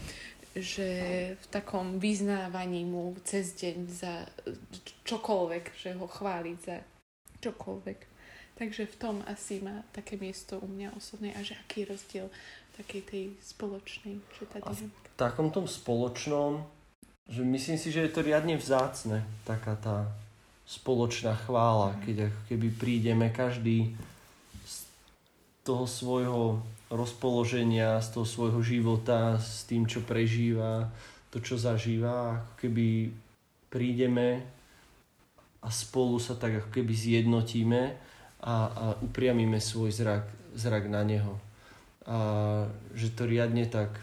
že 0.56 0.88
v 1.36 1.46
takom 1.52 2.00
vyznávaní 2.00 2.88
mu 2.88 3.12
cez 3.22 3.52
deň 3.52 3.76
za 3.86 4.24
čokoľvek, 5.04 5.64
že 5.76 5.92
ho 5.92 6.08
chváliť 6.08 6.58
za 6.64 6.76
čokoľvek. 7.44 8.00
Takže 8.56 8.88
v 8.88 8.96
tom 8.96 9.20
asi 9.28 9.60
má 9.60 9.84
také 9.92 10.16
miesto 10.16 10.56
u 10.56 10.64
mňa 10.64 10.96
osobne 10.96 11.36
a 11.36 11.44
že 11.44 11.52
aký 11.60 11.84
je 11.84 11.90
rozdiel 11.92 12.26
takej 12.80 13.02
tej 13.04 13.24
spoločnej. 13.44 14.16
Že 14.40 14.44
tá 14.48 14.58
a 14.64 14.72
v 14.72 14.88
takom 15.20 15.52
tom 15.52 15.68
spoločnom, 15.68 16.64
že 17.28 17.44
myslím 17.44 17.76
si, 17.76 17.92
že 17.92 18.08
je 18.08 18.12
to 18.16 18.24
riadne 18.24 18.56
vzácne, 18.56 19.28
taká 19.44 19.76
tá 19.76 20.08
spoločná 20.64 21.36
chvála, 21.44 21.94
mhm. 21.94 21.98
keď 22.08 22.16
keby 22.48 22.68
prídeme 22.72 23.28
každý 23.28 23.92
toho 25.66 25.84
svojho 25.90 26.62
rozpoloženia, 26.86 27.98
z 27.98 28.08
toho 28.14 28.26
svojho 28.26 28.62
života, 28.62 29.42
s 29.42 29.66
tým, 29.66 29.90
čo 29.90 30.06
prežíva, 30.06 30.86
to, 31.34 31.42
čo 31.42 31.58
zažíva, 31.58 32.38
ako 32.38 32.52
keby 32.62 33.10
prídeme 33.66 34.46
a 35.58 35.68
spolu 35.68 36.22
sa 36.22 36.38
tak 36.38 36.62
ako 36.62 36.70
keby 36.70 36.94
zjednotíme 36.94 37.82
a, 38.38 38.54
a 38.70 38.84
upriamíme 39.02 39.58
svoj 39.58 39.90
zrak, 39.90 40.30
zrak 40.54 40.86
na 40.86 41.02
neho. 41.02 41.34
A 42.06 42.18
že 42.94 43.10
to 43.10 43.26
riadne 43.26 43.66
tak, 43.66 43.98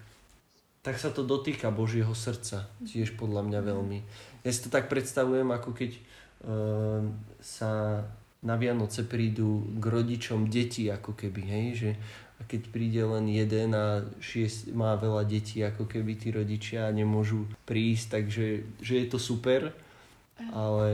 tak 0.83 0.99
sa 0.99 1.07
to 1.07 1.23
dotýka 1.23 1.71
Božieho 1.71 2.11
srdca, 2.11 2.67
tiež 2.83 3.15
podľa 3.15 3.47
mňa 3.47 3.59
veľmi. 3.63 3.99
Ja 4.43 4.51
si 4.51 4.59
to 4.59 4.67
tak 4.67 4.91
predstavujem, 4.91 5.47
ako 5.47 5.71
keď 5.71 5.91
uh, 5.95 7.07
sa 7.39 8.03
na 8.43 8.59
Vianoce 8.59 9.07
prídu 9.07 9.63
k 9.79 9.83
rodičom 9.87 10.51
deti 10.51 10.91
ako 10.91 11.15
keby, 11.15 11.41
hej, 11.47 11.67
že 11.73 11.91
a 12.39 12.41
keď 12.43 12.61
príde 12.75 12.99
len 12.99 13.31
jeden 13.31 13.71
a 13.71 14.03
šiest, 14.19 14.75
má 14.75 14.99
veľa 14.99 15.23
detí 15.23 15.63
ako 15.63 15.87
keby 15.87 16.19
tí 16.19 16.27
rodičia 16.33 16.91
nemôžu 16.91 17.47
prísť, 17.63 18.19
takže 18.19 18.45
že 18.83 18.93
je 18.99 19.07
to 19.07 19.15
super, 19.15 19.71
ale 20.51 20.91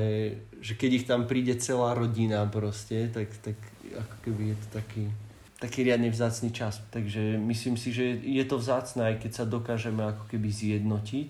že 0.61 0.77
keď 0.77 0.89
ich 0.93 1.05
tam 1.09 1.25
príde 1.25 1.57
celá 1.57 1.97
rodina 1.97 2.45
proste, 2.45 3.09
tak, 3.09 3.31
tak 3.41 3.57
ako 3.97 4.15
keby 4.29 4.53
je 4.53 4.57
to 4.61 4.67
taký, 4.77 5.03
taký 5.57 5.79
riadne 5.89 6.13
vzácný 6.13 6.53
čas. 6.53 6.83
Takže 6.93 7.39
myslím 7.39 7.79
si, 7.79 7.89
že 7.95 8.19
je 8.19 8.43
to 8.45 8.61
vzácne, 8.61 9.09
aj 9.09 9.25
keď 9.25 9.31
sa 9.33 9.45
dokážeme 9.49 10.05
ako 10.05 10.29
keby 10.29 10.53
zjednotiť 10.53 11.29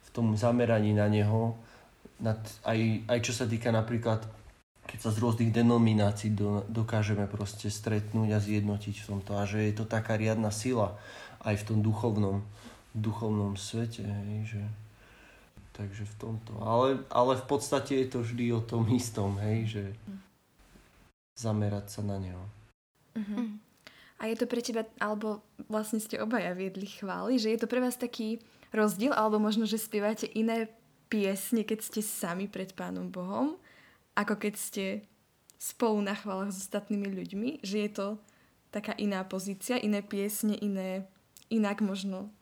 v 0.00 0.08
tom 0.10 0.34
zameraní 0.34 0.96
na 0.96 1.06
neho, 1.06 1.54
nad, 2.18 2.40
aj, 2.64 3.04
aj 3.06 3.18
čo 3.20 3.32
sa 3.36 3.44
týka 3.44 3.68
napríklad 3.68 4.24
keď 4.86 4.98
sa 5.02 5.10
z 5.10 5.18
rôznych 5.18 5.50
denominácií 5.50 6.30
do, 6.30 6.62
dokážeme 6.70 7.26
proste 7.26 7.68
stretnúť 7.68 8.28
a 8.32 8.38
zjednotiť 8.38 8.94
v 9.02 9.06
tomto. 9.06 9.30
A 9.34 9.42
že 9.44 9.66
je 9.66 9.74
to 9.74 9.84
taká 9.84 10.14
riadna 10.14 10.54
sila 10.54 10.94
aj 11.42 11.62
v 11.62 11.66
tom 11.66 11.78
duchovnom, 11.82 12.46
duchovnom 12.94 13.58
svete. 13.58 14.06
Hej, 14.06 14.56
že, 14.56 14.62
takže 15.74 16.06
v 16.06 16.14
tomto. 16.16 16.52
Ale, 16.62 17.02
ale 17.10 17.34
v 17.34 17.44
podstate 17.50 17.98
je 18.00 18.06
to 18.14 18.18
vždy 18.22 18.54
o 18.54 18.62
tom 18.62 18.86
istom, 18.94 19.36
hej, 19.42 19.58
že 19.66 19.84
zamerať 21.36 21.86
sa 21.92 22.00
na 22.06 22.16
neho. 22.16 22.44
Uh-huh. 23.18 23.52
A 24.16 24.32
je 24.32 24.36
to 24.40 24.48
pre 24.48 24.64
teba, 24.64 24.88
alebo 24.96 25.44
vlastne 25.68 26.00
ste 26.00 26.16
obaja 26.16 26.56
viedli 26.56 26.88
chvály, 26.88 27.36
že 27.36 27.52
je 27.52 27.58
to 27.60 27.68
pre 27.68 27.84
vás 27.84 28.00
taký 28.00 28.40
rozdiel, 28.72 29.12
alebo 29.12 29.36
možno, 29.36 29.68
že 29.68 29.76
spievate 29.76 30.24
iné 30.32 30.72
piesne, 31.12 31.62
keď 31.62 31.78
ste 31.84 32.00
sami 32.00 32.48
pred 32.48 32.72
Pánom 32.72 33.12
Bohom, 33.12 33.60
ako 34.16 34.34
keď 34.40 34.54
ste 34.56 34.84
spolu 35.60 36.00
na 36.00 36.16
chválach 36.16 36.52
s 36.52 36.64
ostatnými 36.68 37.12
ľuďmi, 37.12 37.50
že 37.60 37.84
je 37.84 37.90
to 37.92 38.08
taká 38.72 38.92
iná 38.96 39.24
pozícia, 39.24 39.80
iné 39.80 40.00
piesne, 40.00 40.56
iné, 40.56 41.08
inak 41.52 41.80
možno 41.84 42.32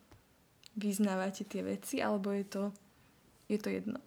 vyznávate 0.75 1.47
tie 1.47 1.63
veci, 1.63 2.03
alebo 2.03 2.35
je 2.35 2.47
to, 2.47 2.63
je 3.47 3.59
to 3.59 3.69
jedno? 3.71 3.99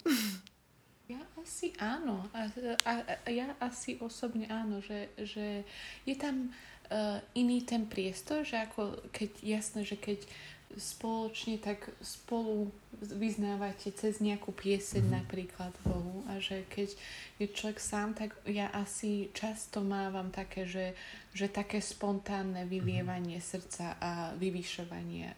Ja 1.08 1.24
asi 1.40 1.72
áno. 1.80 2.28
A, 2.36 2.52
a, 2.84 2.92
a 3.24 3.28
ja 3.32 3.56
asi 3.64 3.96
osobne 3.96 4.44
áno, 4.52 4.84
že, 4.84 5.08
že 5.16 5.64
je 6.04 6.14
tam 6.20 6.52
uh, 6.92 7.16
iný 7.32 7.64
ten 7.64 7.88
priestor, 7.88 8.44
že 8.44 8.60
ako 8.60 9.08
keď, 9.08 9.30
jasné, 9.40 9.88
že 9.88 9.96
keď 9.96 10.28
spoločne 10.76 11.56
tak 11.56 11.88
spolu 12.04 12.68
vyznávate 13.00 13.88
cez 13.96 14.20
nejakú 14.20 14.52
pieseň 14.52 15.00
mm-hmm. 15.00 15.18
napríklad 15.24 15.72
Bohu 15.86 16.26
a 16.28 16.36
že 16.42 16.68
keď 16.68 16.92
je 17.40 17.46
človek 17.48 17.80
sám, 17.80 18.12
tak 18.12 18.36
ja 18.44 18.68
asi 18.76 19.32
často 19.32 19.80
mávam 19.80 20.28
také, 20.28 20.68
že, 20.68 20.92
že 21.32 21.48
také 21.48 21.80
spontánne 21.80 22.68
vylievanie 22.68 23.40
mm-hmm. 23.40 23.52
srdca 23.54 23.86
a 23.96 24.12
vyvyšovanie 24.36 25.32
e, 25.32 25.36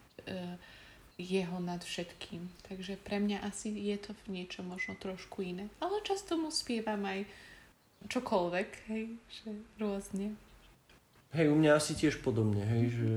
jeho 1.20 1.60
nad 1.60 1.84
všetkým. 1.84 2.48
Takže 2.66 2.96
pre 2.98 3.20
mňa 3.20 3.44
asi 3.44 3.70
je 3.70 3.96
to 4.00 4.16
v 4.26 4.40
niečo 4.40 4.64
možno 4.64 4.96
trošku 4.96 5.44
iné. 5.44 5.68
Ale 5.78 6.00
často 6.02 6.40
mu 6.40 6.48
spievam 6.48 7.04
aj 7.04 7.28
čokoľvek, 8.08 8.68
hej, 8.88 9.04
že 9.28 9.48
rôzne. 9.76 10.32
Hej, 11.36 11.46
u 11.52 11.56
mňa 11.60 11.76
asi 11.76 11.92
tiež 11.94 12.24
podobne, 12.24 12.64
hej, 12.64 12.84
že 12.96 13.08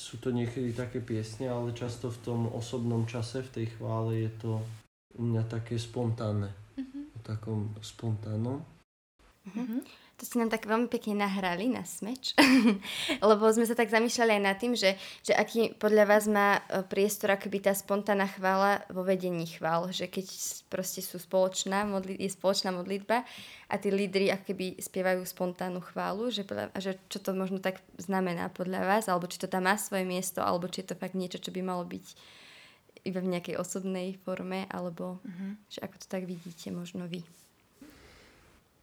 sú 0.00 0.16
to 0.16 0.32
niekedy 0.32 0.72
také 0.72 1.04
piesne, 1.04 1.52
ale 1.52 1.76
často 1.76 2.08
v 2.08 2.18
tom 2.24 2.40
osobnom 2.48 3.04
čase, 3.04 3.44
v 3.44 3.52
tej 3.60 3.66
chvále 3.76 4.24
je 4.24 4.30
to 4.40 4.52
u 5.20 5.22
mňa 5.28 5.44
také 5.44 5.76
spontánne. 5.76 6.48
Mm-hmm. 6.80 7.04
O 7.12 7.18
takom 7.20 7.60
spontánnom. 7.84 8.64
Mm-hmm. 9.44 9.80
To 10.20 10.28
ste 10.28 10.36
nám 10.36 10.52
tak 10.52 10.68
veľmi 10.68 10.92
pekne 10.92 11.24
nahrali 11.24 11.72
na 11.72 11.80
smeč, 11.80 12.36
lebo 13.24 13.48
sme 13.48 13.64
sa 13.64 13.72
tak 13.72 13.88
zamýšľali 13.88 14.36
aj 14.36 14.42
nad 14.44 14.56
tým, 14.60 14.76
že, 14.76 15.00
že 15.24 15.32
aký 15.32 15.72
podľa 15.80 16.04
vás 16.04 16.28
má 16.28 16.60
e, 16.60 16.84
priestor 16.84 17.32
akoby 17.32 17.64
tá 17.64 17.72
spontánna 17.72 18.28
chvála 18.28 18.84
vo 18.92 19.00
vedení 19.00 19.48
chvál, 19.48 19.88
že 19.88 20.12
keď 20.12 20.28
proste 20.68 21.00
sú 21.00 21.16
spoločná, 21.16 21.88
modli, 21.88 22.20
je 22.20 22.28
spoločná 22.28 22.68
modlitba 22.68 23.24
a 23.72 23.74
tí 23.80 23.88
lídry 23.88 24.28
akoby 24.28 24.76
spievajú 24.76 25.24
spontánnu 25.24 25.80
chválu, 25.88 26.28
že, 26.28 26.44
že 26.76 27.00
čo 27.08 27.16
to 27.24 27.32
možno 27.32 27.56
tak 27.56 27.80
znamená 27.96 28.52
podľa 28.52 28.84
vás, 28.84 29.08
alebo 29.08 29.24
či 29.24 29.40
to 29.40 29.48
tam 29.48 29.72
má 29.72 29.80
svoje 29.80 30.04
miesto, 30.04 30.44
alebo 30.44 30.68
či 30.68 30.84
je 30.84 30.92
to 30.92 31.00
fakt 31.00 31.16
niečo, 31.16 31.40
čo 31.40 31.48
by 31.48 31.64
malo 31.64 31.88
byť 31.88 32.06
iba 33.08 33.24
v 33.24 33.32
nejakej 33.40 33.56
osobnej 33.56 34.20
forme, 34.20 34.68
alebo 34.68 35.16
uh-huh. 35.24 35.56
že 35.72 35.80
ako 35.80 35.96
to 35.96 36.06
tak 36.12 36.28
vidíte 36.28 36.68
možno 36.76 37.08
vy. 37.08 37.24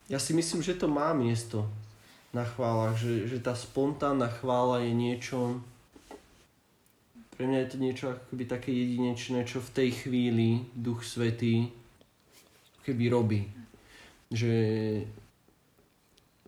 Ja 0.08 0.20
si 0.20 0.32
myslím, 0.32 0.64
že 0.64 0.80
to 0.80 0.88
má 0.88 1.12
miesto 1.12 1.68
na 2.32 2.44
chválach, 2.44 2.96
že, 2.96 3.28
že 3.28 3.44
tá 3.44 3.56
spontánna 3.56 4.32
chvála 4.32 4.84
je 4.84 4.92
niečo, 4.96 5.60
pre 7.36 7.46
mňa 7.46 7.60
je 7.64 7.70
to 7.70 7.78
niečo 7.78 8.06
ako 8.16 8.24
keby 8.34 8.44
také 8.50 8.70
jedinečné, 8.74 9.46
čo 9.46 9.62
v 9.62 9.74
tej 9.74 9.90
chvíli 9.94 10.66
Duch 10.74 11.06
Svetý 11.06 11.70
keby 12.88 13.06
robí. 13.12 13.42
Že 14.32 14.56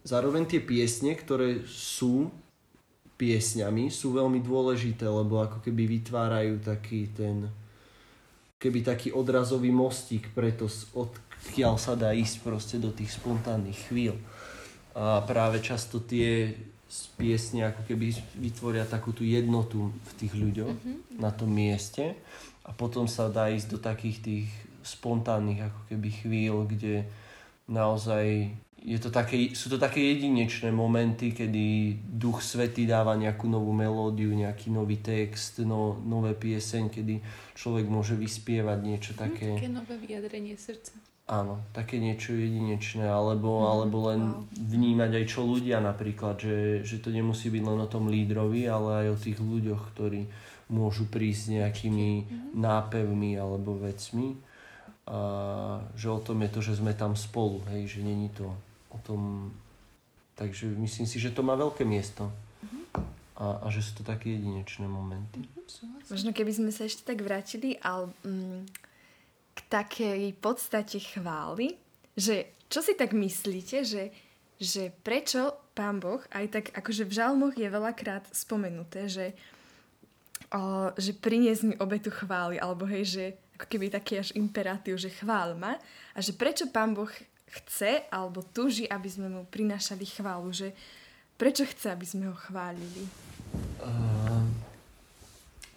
zároveň 0.07 0.47
tie 0.47 0.63
piesne, 0.63 1.13
ktoré 1.13 1.67
sú 1.67 2.31
piesňami, 3.19 3.91
sú 3.91 4.15
veľmi 4.15 4.39
dôležité, 4.39 5.03
lebo 5.03 5.43
ako 5.43 5.59
keby 5.59 5.99
vytvárajú 5.99 6.63
taký 6.63 7.11
ten 7.11 7.51
keby 8.59 8.83
taký 8.83 9.15
odrazový 9.15 9.71
mostík 9.71 10.35
preto 10.35 10.67
odkiaľ 11.39 11.75
sa 11.79 11.95
dá 11.95 12.11
ísť 12.11 12.43
proste 12.43 12.75
do 12.77 12.91
tých 12.91 13.15
spontánnych 13.15 13.89
chvíľ. 13.89 14.15
A 14.95 15.23
práve 15.23 15.63
často 15.63 16.03
tie 16.03 16.55
piesne 17.15 17.69
ako 17.69 17.85
keby 17.85 18.05
vytvoria 18.37 18.83
takú 18.83 19.13
tú 19.13 19.21
jednotu 19.21 19.93
v 19.93 20.11
tých 20.17 20.33
ľuďoch 20.33 20.73
mm-hmm. 20.73 21.21
na 21.21 21.29
tom 21.29 21.53
mieste 21.53 22.17
a 22.65 22.73
potom 22.73 23.05
sa 23.05 23.29
dá 23.29 23.53
ísť 23.53 23.67
do 23.69 23.79
takých 23.79 24.17
tých 24.21 24.47
spontánnych 24.81 25.69
ako 25.69 25.81
keby 25.93 26.09
chvíľ, 26.09 26.55
kde 26.65 27.05
naozaj 27.69 28.49
je 28.79 28.95
to 28.95 29.11
také, 29.11 29.51
sú 29.51 29.67
to 29.67 29.77
také 29.77 29.99
jedinečné 30.15 30.71
momenty, 30.71 31.35
kedy 31.35 31.99
Duch 31.99 32.39
Svetý 32.39 32.87
dáva 32.87 33.11
nejakú 33.19 33.51
novú 33.51 33.75
melódiu, 33.75 34.31
nejaký 34.31 34.71
nový 34.71 35.03
text, 35.03 35.59
no, 35.67 35.99
nové 35.99 36.31
pieseň, 36.31 36.87
kedy 36.87 37.19
človek 37.59 37.85
môže 37.91 38.15
vyspievať 38.15 38.79
niečo 38.79 39.11
mhm, 39.13 39.19
také... 39.19 39.47
Také 39.59 39.71
nové 39.71 39.95
vyjadrenie 39.99 40.55
srdca. 40.55 40.95
Áno, 41.29 41.61
také 41.77 42.01
niečo 42.01 42.33
jedinečné, 42.33 43.05
alebo, 43.05 43.61
mm, 43.61 43.65
alebo 43.69 43.97
len 44.09 44.21
wow. 44.33 44.49
vnímať 44.49 45.11
aj 45.13 45.25
čo 45.29 45.45
ľudia 45.45 45.77
napríklad, 45.77 46.41
že, 46.41 46.81
že 46.81 46.97
to 46.97 47.13
nemusí 47.13 47.53
byť 47.53 47.63
len 47.69 47.79
o 47.85 47.85
tom 47.85 48.09
lídrovi, 48.09 48.65
ale 48.65 49.05
aj 49.05 49.07
o 49.13 49.21
tých 49.21 49.37
ľuďoch, 49.37 49.93
ktorí 49.93 50.25
môžu 50.73 51.05
prísť 51.05 51.61
nejakými 51.61 52.09
mm-hmm. 52.25 52.51
nápevmi 52.57 53.37
alebo 53.37 53.77
vecmi. 53.77 54.41
A 55.05 55.19
že 55.93 56.09
o 56.09 56.17
tom 56.17 56.41
je 56.41 56.49
to, 56.49 56.59
že 56.65 56.81
sme 56.81 56.97
tam 56.97 57.13
spolu, 57.13 57.61
hej, 57.77 57.85
že 57.85 58.01
není 58.01 58.33
to 58.33 58.49
o 58.89 58.97
tom... 59.05 59.53
Takže 60.33 60.65
myslím 60.65 61.05
si, 61.05 61.21
že 61.21 61.29
to 61.29 61.45
má 61.45 61.53
veľké 61.53 61.85
miesto. 61.85 62.25
Mm-hmm. 62.65 62.83
A, 63.37 63.45
a 63.61 63.65
že 63.69 63.85
sú 63.85 64.01
to 64.01 64.03
také 64.05 64.33
jedinečné 64.33 64.89
momenty. 64.89 65.45
Mm-hmm. 65.45 66.09
Možno 66.09 66.33
keby 66.33 66.57
sme 66.57 66.73
sa 66.73 66.89
ešte 66.89 67.05
tak 67.05 67.21
vrátili, 67.21 67.77
ale... 67.85 68.09
Mm, 68.25 68.65
k 69.59 69.67
takej 69.67 70.31
podstate 70.39 71.03
chvály, 71.03 71.75
že 72.15 72.55
čo 72.71 72.79
si 72.79 72.95
tak 72.95 73.11
myslíte, 73.11 73.83
že, 73.83 74.13
že 74.55 74.95
prečo 75.03 75.51
Pán 75.75 75.99
Boh, 75.99 76.23
aj 76.31 76.45
tak 76.47 76.65
akože 76.71 77.03
v 77.03 77.15
žalmoch 77.15 77.55
je 77.59 77.67
veľakrát 77.67 78.23
spomenuté, 78.31 79.11
že, 79.11 79.35
o, 80.55 80.93
že 80.95 81.11
prinies 81.11 81.65
mi 81.65 81.75
obetu 81.75 82.07
chvály, 82.13 82.55
alebo 82.55 82.87
hej, 82.87 83.03
že 83.03 83.25
ako 83.59 83.65
keby 83.67 83.91
taký 83.91 84.23
až 84.23 84.31
imperatív, 84.39 84.95
že 84.95 85.11
chvál 85.11 85.51
ma 85.59 85.75
a 86.15 86.19
že 86.23 86.31
prečo 86.31 86.71
Pán 86.71 86.95
Boh 86.95 87.11
chce 87.49 88.05
alebo 88.07 88.45
túži, 88.45 88.87
aby 88.87 89.09
sme 89.09 89.27
mu 89.27 89.43
prinášali 89.43 90.05
chválu, 90.05 90.53
že 90.53 90.71
prečo 91.35 91.65
chce, 91.65 91.91
aby 91.91 92.05
sme 92.05 92.31
ho 92.31 92.35
chválili? 92.37 93.03
Uh, 93.81 94.45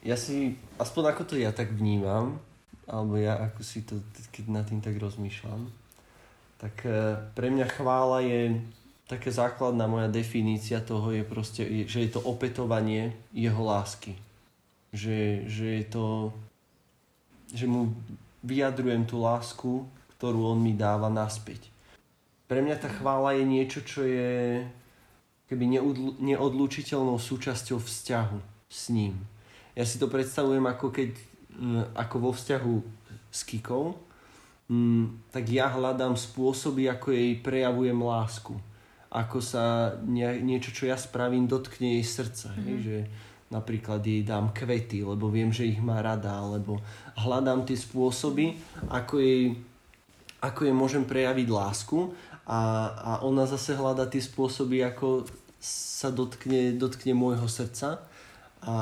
ja 0.05 0.19
si, 0.19 0.59
aspoň 0.77 1.15
ako 1.15 1.23
to 1.25 1.35
ja 1.41 1.55
tak 1.55 1.73
vnímam, 1.73 2.37
alebo 2.87 3.15
ja 3.19 3.39
ako 3.39 3.61
si 3.63 3.87
to, 3.87 4.03
keď 4.35 4.45
nad 4.51 4.65
tým 4.67 4.83
tak 4.83 4.99
rozmýšľam, 4.99 5.71
tak 6.59 6.87
e, 6.87 7.19
pre 7.35 7.51
mňa 7.51 7.67
chvála 7.75 8.23
je 8.23 8.59
taká 9.11 9.31
základná 9.31 9.91
moja 9.91 10.09
definícia 10.09 10.81
toho 10.81 11.11
je 11.13 11.23
proste, 11.27 11.63
že 11.85 11.99
je 12.07 12.11
to 12.11 12.23
opetovanie 12.23 13.13
jeho 13.35 13.61
lásky. 13.61 14.17
Že, 14.93 15.49
že 15.49 15.67
je 15.83 15.85
to, 15.89 16.07
že 17.53 17.67
mu 17.69 17.93
vyjadrujem 18.45 19.05
tú 19.05 19.21
lásku, 19.21 19.85
ktorú 20.17 20.55
on 20.55 20.61
mi 20.61 20.77
dáva 20.77 21.11
naspäť. 21.11 21.73
Pre 22.47 22.61
mňa 22.61 22.77
tá 22.79 22.89
chvála 22.93 23.35
je 23.37 23.45
niečo, 23.49 23.81
čo 23.81 24.05
je 24.05 24.63
keby 25.49 25.83
neodlučiteľnou 26.21 27.17
súčasťou 27.21 27.81
vzťahu 27.81 28.39
s 28.69 28.83
ním. 28.89 29.17
Ja 29.77 29.85
si 29.85 29.97
to 29.97 30.09
predstavujem 30.09 30.65
ako 30.69 30.93
keď 30.93 31.17
ako 31.93 32.17
vo 32.19 32.31
vzťahu 32.33 32.75
s 33.33 33.41
Kikou, 33.45 33.97
tak 35.29 35.45
ja 35.53 35.69
hľadám 35.69 36.17
spôsoby, 36.17 36.89
ako 36.89 37.13
jej 37.13 37.37
prejavujem 37.41 37.99
lásku. 37.99 38.57
Ako 39.13 39.45
sa 39.45 39.93
nie, 40.09 40.25
niečo, 40.41 40.73
čo 40.73 40.89
ja 40.89 40.97
spravím, 40.97 41.45
dotkne 41.45 42.01
jej 42.01 42.07
srdca. 42.09 42.49
Mm-hmm. 42.53 42.65
Hej, 42.65 42.77
že 42.81 42.99
napríklad 43.53 44.01
jej 44.01 44.25
dám 44.25 44.57
kvety, 44.57 45.05
lebo 45.05 45.29
viem, 45.29 45.53
že 45.53 45.69
ich 45.69 45.77
má 45.77 46.01
rada, 46.01 46.41
alebo 46.41 46.81
hľadám 47.21 47.69
tie 47.69 47.77
spôsoby, 47.77 48.57
ako 48.89 49.21
jej, 49.21 49.61
ako 50.41 50.61
jej 50.65 50.73
môžem 50.73 51.05
prejaviť 51.05 51.49
lásku 51.53 52.17
a, 52.49 52.61
a 52.97 53.13
ona 53.29 53.45
zase 53.45 53.77
hľada 53.77 54.09
tie 54.09 54.25
spôsoby, 54.25 54.81
ako 54.89 55.29
sa 55.61 56.09
dotkne, 56.09 56.81
dotkne 56.81 57.13
môjho 57.13 57.45
srdca 57.45 58.09
a, 58.63 58.79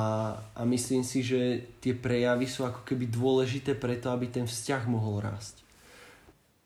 a 0.53 0.61
myslím 0.69 1.01
si, 1.01 1.25
že 1.25 1.65
tie 1.81 1.97
prejavy 1.97 2.45
sú 2.45 2.69
ako 2.69 2.85
keby 2.85 3.09
dôležité 3.09 3.73
preto, 3.73 4.13
aby 4.13 4.29
ten 4.29 4.45
vzťah 4.45 4.85
mohol 4.85 5.25
rásť. 5.25 5.65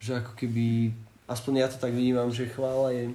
Že 0.04 0.19
ako 0.19 0.32
keby, 0.36 0.91
aspoň 1.23 1.54
ja 1.63 1.67
to 1.71 1.80
tak 1.80 1.95
vnímam, 1.95 2.28
že 2.36 2.51
chvála 2.51 2.91
je 2.91 3.06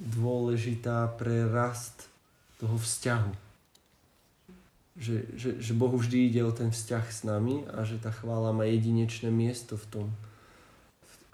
dôležitá 0.00 1.12
pre 1.20 1.44
rast 1.44 2.08
toho 2.56 2.80
vzťahu. 2.80 3.32
Že, 4.96 5.16
že, 5.36 5.50
že 5.60 5.72
Bohu 5.76 6.00
vždy 6.00 6.32
ide 6.32 6.40
o 6.40 6.56
ten 6.56 6.72
vzťah 6.72 7.04
s 7.12 7.20
nami 7.28 7.68
a 7.68 7.84
že 7.84 8.00
tá 8.00 8.08
chvála 8.08 8.56
má 8.56 8.64
jedinečné 8.64 9.28
miesto 9.28 9.76
v 9.76 9.86
tom, 9.92 10.06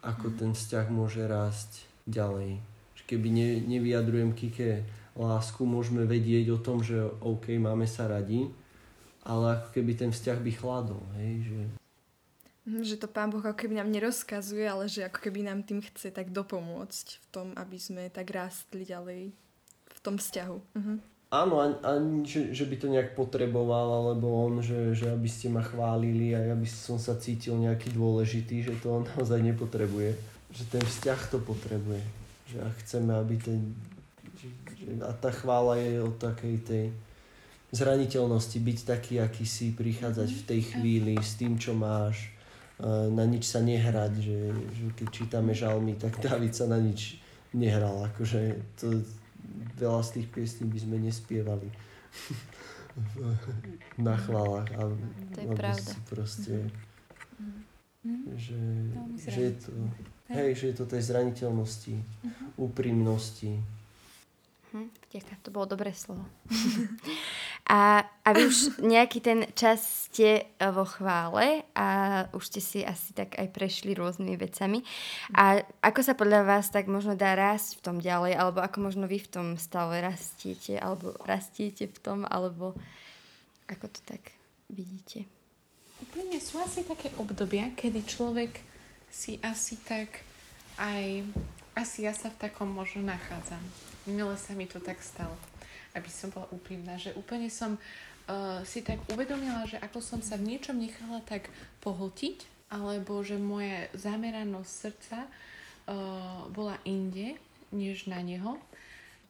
ako 0.02 0.34
ten 0.34 0.50
vzťah 0.50 0.90
môže 0.90 1.22
rásť 1.30 1.86
ďalej. 2.10 2.58
Keby 3.06 3.28
ne, 3.28 3.48
nevyjadrujem 3.68 4.32
Kike 4.32 4.88
lásku 5.16 5.60
môžeme 5.64 6.08
vedieť 6.08 6.56
o 6.56 6.58
tom, 6.58 6.80
že 6.80 6.96
OK, 7.20 7.52
máme 7.60 7.84
sa 7.84 8.08
radi, 8.08 8.48
ale 9.22 9.60
ako 9.60 9.68
keby 9.76 9.92
ten 9.94 10.10
vzťah 10.10 10.38
by 10.40 10.52
chladol, 10.56 11.02
hej, 11.20 11.32
že... 11.46 11.60
Mhm, 12.62 12.82
že 12.86 12.96
to 12.96 13.10
Pán 13.10 13.34
Boh 13.34 13.42
ako 13.42 13.58
keby 13.58 13.82
nám 13.82 13.90
nerozkazuje, 13.90 14.62
ale 14.66 14.86
že 14.86 15.06
ako 15.06 15.18
keby 15.18 15.42
nám 15.42 15.66
tým 15.66 15.82
chce 15.82 16.14
tak 16.14 16.30
dopomôcť 16.30 17.06
v 17.18 17.26
tom, 17.34 17.46
aby 17.58 17.78
sme 17.78 18.06
tak 18.06 18.30
rástli 18.30 18.86
ďalej 18.86 19.34
v 19.92 19.98
tom 20.00 20.14
vzťahu. 20.14 20.58
Uh-huh. 20.78 20.98
Áno, 21.32 21.64
a, 21.64 21.66
a 21.80 21.90
že, 22.28 22.52
že 22.52 22.68
by 22.68 22.76
to 22.76 22.92
nejak 22.92 23.16
potreboval, 23.16 24.04
alebo 24.04 24.46
on, 24.46 24.60
že, 24.60 24.92
že 24.92 25.08
aby 25.08 25.26
ste 25.32 25.48
ma 25.48 25.64
chválili 25.64 26.36
a 26.36 26.44
aby 26.52 26.68
som 26.68 27.00
sa 27.00 27.16
cítil 27.16 27.56
nejaký 27.56 27.88
dôležitý, 27.96 28.68
že 28.68 28.76
to 28.84 29.00
on 29.00 29.08
naozaj 29.16 29.40
nepotrebuje. 29.40 30.12
Že 30.52 30.64
ten 30.68 30.84
vzťah 30.84 31.20
to 31.32 31.40
potrebuje. 31.40 32.04
Že 32.52 32.58
ak 32.68 32.74
chceme, 32.84 33.12
aby 33.16 33.34
ten 33.40 33.72
a 35.02 35.12
tá 35.14 35.30
chvála 35.30 35.78
je 35.78 36.02
o 36.02 36.10
takej 36.10 36.56
tej 36.66 36.84
zraniteľnosti, 37.72 38.58
byť 38.60 38.78
taký, 38.84 39.14
aký 39.18 39.48
si, 39.48 39.72
prichádzať 39.72 40.28
v 40.28 40.42
tej 40.44 40.60
chvíli 40.76 41.14
s 41.16 41.40
tým, 41.40 41.56
čo 41.56 41.72
máš, 41.72 42.28
na 43.14 43.24
nič 43.24 43.48
sa 43.48 43.64
nehrať, 43.64 44.12
že, 44.20 44.40
že 44.76 44.86
keď 44.98 45.08
čítame 45.08 45.52
žalmy, 45.56 45.96
tak 45.96 46.20
David 46.20 46.52
sa 46.52 46.68
na 46.68 46.76
nič 46.76 47.16
nehral, 47.56 48.10
akože 48.12 48.60
to, 48.76 49.00
veľa 49.78 50.02
z 50.04 50.10
tých 50.20 50.28
piesní 50.28 50.64
by 50.68 50.78
sme 50.80 50.96
nespievali 51.00 51.68
na 54.06 54.14
chválach. 54.20 54.68
A, 54.76 54.82
to 55.32 55.38
je 55.40 55.48
pravda. 55.56 55.92
Proste, 56.08 56.56
mm-hmm. 58.04 58.34
že, 58.36 58.60
že, 59.16 59.40
je 59.48 59.54
to, 59.56 59.70
hej, 60.32 60.50
že 60.56 60.64
je 60.72 60.74
to 60.76 60.84
tej 60.84 61.02
zraniteľnosti, 61.08 61.94
mm-hmm. 61.96 62.48
úprimnosti, 62.60 63.62
Hm, 64.72 64.88
vďaka, 64.88 65.32
to 65.44 65.52
bolo 65.52 65.68
dobré 65.68 65.92
slovo. 65.92 66.24
a, 67.68 68.08
a 68.08 68.28
vy 68.32 68.48
už 68.48 68.80
nejaký 68.80 69.20
ten 69.20 69.44
čas 69.52 70.08
ste 70.08 70.48
e, 70.48 70.64
vo 70.72 70.88
chvále 70.88 71.68
a 71.76 71.88
už 72.32 72.48
ste 72.48 72.60
si 72.64 72.80
asi 72.80 73.12
tak 73.12 73.36
aj 73.36 73.52
prešli 73.52 73.92
rôznymi 73.92 74.32
vecami. 74.40 74.80
A 75.36 75.60
ako 75.84 76.00
sa 76.00 76.16
podľa 76.16 76.48
vás 76.48 76.72
tak 76.72 76.88
možno 76.88 77.12
dá 77.12 77.36
rásť 77.36 77.76
v 77.76 77.84
tom 77.84 77.96
ďalej, 78.00 78.32
alebo 78.32 78.64
ako 78.64 78.78
možno 78.80 79.04
vy 79.04 79.20
v 79.20 79.28
tom 79.28 79.48
stave 79.60 80.00
rastiete, 80.00 80.80
alebo 80.80 81.20
rastiete 81.28 81.84
v 81.92 81.98
tom, 82.00 82.24
alebo 82.24 82.72
ako 83.68 83.92
to 83.92 84.00
tak 84.08 84.32
vidíte? 84.72 85.28
Úplne 86.00 86.40
sú 86.40 86.64
asi 86.64 86.80
také 86.88 87.12
obdobia, 87.20 87.76
kedy 87.76 88.08
človek 88.08 88.56
si 89.12 89.36
asi 89.44 89.76
tak 89.84 90.24
aj, 90.80 91.28
asi 91.76 92.08
ja 92.08 92.16
sa 92.16 92.32
v 92.32 92.40
takom 92.48 92.72
možno 92.72 93.04
nachádzam 93.04 93.60
Minule 94.06 94.34
sa 94.34 94.52
mi 94.58 94.66
to 94.66 94.82
tak 94.82 94.98
stalo, 94.98 95.34
aby 95.94 96.10
som 96.10 96.34
bola 96.34 96.50
úprimná, 96.50 96.98
že 96.98 97.14
úplne 97.14 97.46
som 97.46 97.78
uh, 97.78 98.60
si 98.66 98.82
tak 98.82 98.98
uvedomila, 99.14 99.62
že 99.66 99.78
ako 99.78 100.02
som 100.02 100.20
sa 100.20 100.34
v 100.34 100.54
niečom 100.54 100.74
nechala 100.74 101.22
tak 101.22 101.46
pohltiť, 101.86 102.68
alebo 102.72 103.20
že 103.22 103.38
moje 103.38 103.86
zameranosť 103.94 104.72
srdca 104.72 105.18
uh, 105.26 106.48
bola 106.50 106.80
inde, 106.82 107.38
než 107.70 108.10
na 108.10 108.20
neho. 108.20 108.58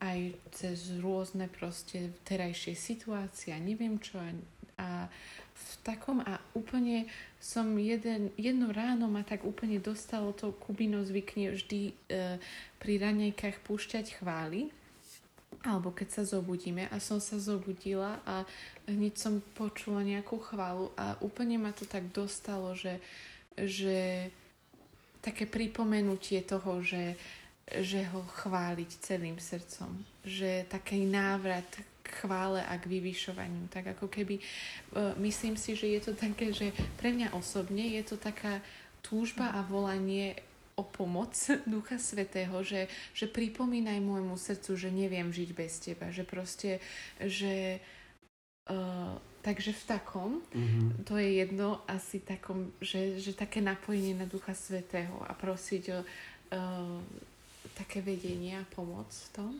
Aj 0.02 0.18
cez 0.50 0.98
rôzne 0.98 1.46
proste 1.46 2.10
terajšie 2.26 2.74
situácie 2.74 3.54
a 3.54 3.62
neviem 3.62 4.02
čo 4.02 4.18
a, 4.18 5.06
v 5.62 5.76
takom 5.86 6.18
a 6.20 6.42
úplne 6.52 7.06
som 7.38 7.78
jeden, 7.78 8.34
jedno 8.34 8.74
ráno 8.74 9.06
ma 9.06 9.22
tak 9.22 9.46
úplne 9.46 9.78
dostalo 9.78 10.34
to, 10.34 10.54
Kubino 10.58 11.02
zvykne 11.06 11.54
vždy 11.54 11.80
e, 11.90 11.92
pri 12.82 12.94
ranejkách 12.98 13.62
púšťať 13.62 14.20
chvály. 14.20 14.68
Alebo 15.62 15.94
keď 15.94 16.08
sa 16.10 16.22
zobudíme. 16.26 16.90
A 16.90 16.98
som 16.98 17.22
sa 17.22 17.38
zobudila 17.38 18.18
a 18.26 18.42
hneď 18.90 19.14
som 19.14 19.38
počula 19.54 20.02
nejakú 20.02 20.42
chválu. 20.42 20.90
A 20.98 21.14
úplne 21.22 21.54
ma 21.54 21.70
to 21.70 21.86
tak 21.86 22.10
dostalo, 22.10 22.74
že, 22.74 22.98
že 23.54 24.26
také 25.22 25.46
pripomenutie 25.46 26.42
toho, 26.42 26.82
že 26.82 27.14
že 27.80 28.04
ho 28.10 28.26
chváliť 28.26 28.90
celým 29.00 29.38
srdcom. 29.38 30.04
Že 30.26 30.66
taký 30.68 31.06
návrat 31.06 31.64
chvále 32.08 32.64
a 32.66 32.74
k 32.78 32.86
vyvyšovaniu. 32.86 33.70
Tak 33.70 33.98
ako 33.98 34.10
keby, 34.10 34.38
uh, 34.38 35.14
myslím 35.22 35.56
si, 35.56 35.76
že 35.76 35.86
je 35.86 36.00
to 36.00 36.12
také, 36.18 36.50
že 36.50 36.74
pre 36.98 37.14
mňa 37.14 37.34
osobne 37.34 37.82
je 37.98 38.02
to 38.02 38.16
taká 38.18 38.62
túžba 39.02 39.50
a 39.54 39.62
volanie 39.62 40.38
o 40.74 40.82
pomoc 40.82 41.34
Ducha 41.70 41.98
Svetého, 41.98 42.64
že, 42.64 42.88
že 43.12 43.28
pripomínaj 43.28 44.00
môjmu 44.00 44.36
srdcu, 44.38 44.70
že 44.76 44.88
neviem 44.88 45.28
žiť 45.28 45.50
bez 45.52 45.72
teba, 45.82 46.08
že 46.08 46.24
proste, 46.24 46.80
že 47.20 47.78
uh, 48.70 49.16
takže 49.42 49.74
v 49.74 49.84
takom, 49.84 50.30
mm-hmm. 50.54 51.02
to 51.04 51.18
je 51.18 51.30
jedno 51.42 51.82
asi 51.90 52.22
takom, 52.22 52.70
že, 52.78 53.18
že 53.18 53.34
také 53.34 53.58
napojenie 53.58 54.14
na 54.14 54.26
Ducha 54.30 54.54
Svetého 54.54 55.18
a 55.26 55.34
prosiť 55.34 55.82
o 55.92 56.00
uh, 56.00 56.98
také 57.74 58.02
vedenie 58.02 58.58
a 58.58 58.68
pomoc 58.70 59.10
v 59.10 59.28
tom. 59.34 59.52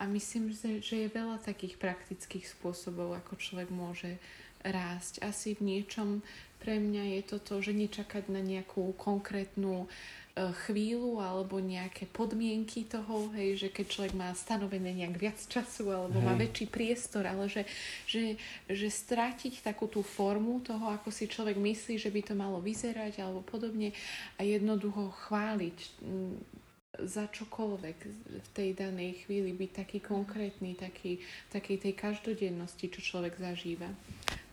A 0.00 0.08
myslím, 0.08 0.48
že, 0.56 0.80
je 0.80 1.12
veľa 1.12 1.44
takých 1.44 1.76
praktických 1.76 2.48
spôsobov, 2.48 3.12
ako 3.20 3.36
človek 3.36 3.68
môže 3.68 4.16
rásť. 4.64 5.20
Asi 5.20 5.52
v 5.52 5.76
niečom 5.76 6.24
pre 6.60 6.76
mňa 6.76 7.20
je 7.20 7.22
to 7.24 7.36
to, 7.40 7.54
že 7.64 7.72
nečakať 7.72 8.28
na 8.28 8.44
nejakú 8.44 8.92
konkrétnu 9.00 9.84
e, 9.84 9.88
chvíľu 10.68 11.20
alebo 11.20 11.56
nejaké 11.56 12.04
podmienky 12.08 12.84
toho, 12.84 13.32
hej, 13.32 13.56
že 13.56 13.68
keď 13.72 13.86
človek 13.88 14.14
má 14.16 14.28
stanovené 14.36 14.92
nejak 14.92 15.16
viac 15.16 15.40
času 15.40 15.88
alebo 15.88 16.20
hej. 16.20 16.26
má 16.28 16.36
väčší 16.36 16.68
priestor, 16.68 17.24
ale 17.24 17.48
že, 17.48 17.64
že, 18.04 18.36
že 18.68 18.88
strátiť 18.92 19.64
takú 19.64 19.88
tú 19.88 20.04
formu 20.04 20.60
toho, 20.60 20.92
ako 20.92 21.08
si 21.08 21.32
človek 21.32 21.56
myslí, 21.56 21.96
že 21.96 22.12
by 22.12 22.20
to 22.28 22.34
malo 22.36 22.60
vyzerať 22.60 23.24
alebo 23.24 23.40
podobne 23.40 23.96
a 24.36 24.44
jednoducho 24.44 25.12
chváliť 25.28 25.76
za 26.98 27.30
čokoľvek 27.30 27.98
v 28.42 28.48
tej 28.50 28.74
danej 28.74 29.22
chvíli 29.24 29.54
byť 29.54 29.70
taký 29.70 29.98
konkrétny, 30.02 30.74
taký, 30.74 31.22
takej 31.54 31.86
tej 31.86 31.94
každodennosti, 31.94 32.90
čo 32.90 33.00
človek 33.00 33.38
zažíva. 33.38 33.86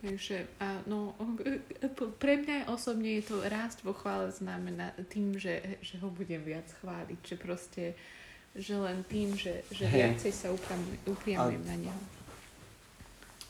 Takže 0.06 0.46
a 0.62 0.86
no, 0.86 1.18
pre 2.22 2.38
mňa 2.38 2.70
osobne 2.70 3.18
je 3.18 3.34
to 3.34 3.42
rásť 3.42 3.82
vo 3.82 3.98
chvále 3.98 4.30
znamená 4.30 4.94
tým, 5.10 5.34
že, 5.34 5.82
že 5.82 5.98
ho 5.98 6.14
budem 6.14 6.46
viac 6.46 6.70
chváliť, 6.82 7.20
že 7.26 7.36
proste 7.36 7.84
že 8.58 8.74
len 8.74 9.06
tým, 9.06 9.38
že, 9.38 9.62
že 9.70 9.86
viacej 9.86 10.34
sa 10.34 10.50
upriamujem 11.06 11.62
na 11.62 11.78
neho. 11.78 12.02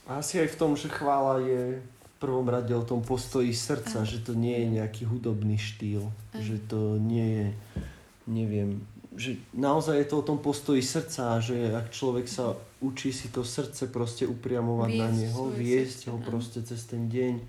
Asi 0.07 0.39
aj 0.39 0.51
v 0.51 0.59
tom, 0.59 0.75
že 0.75 0.91
chvála 0.91 1.39
je 1.43 1.79
v 1.79 2.15
prvom 2.19 2.43
rade 2.43 2.75
o 2.75 2.83
tom 2.83 2.99
postoji 2.99 3.55
srdca, 3.55 4.03
a. 4.03 4.07
že 4.07 4.19
to 4.19 4.35
nie 4.35 4.55
je 4.59 4.67
nejaký 4.79 5.07
hudobný 5.07 5.55
štýl, 5.55 6.11
a. 6.35 6.43
že 6.43 6.59
to 6.67 6.99
nie 6.99 7.27
je 7.27 7.47
neviem, 8.27 8.83
že 9.17 9.41
naozaj 9.55 9.97
je 10.03 10.07
to 10.07 10.15
o 10.21 10.27
tom 10.27 10.37
postoji 10.37 10.85
srdca, 10.85 11.41
že 11.41 11.73
ak 11.73 11.89
človek 11.89 12.29
sa 12.29 12.53
učí 12.83 13.09
si 13.09 13.33
to 13.33 13.41
srdce 13.41 13.89
proste 13.89 14.29
upriamovať 14.29 14.91
viesť 14.93 15.01
na 15.01 15.09
neho, 15.09 15.41
viesť 15.49 15.99
srdce, 16.05 16.11
ho 16.13 16.17
proste 16.21 16.59
cez 16.61 16.81
ten 16.85 17.09
deň, 17.09 17.41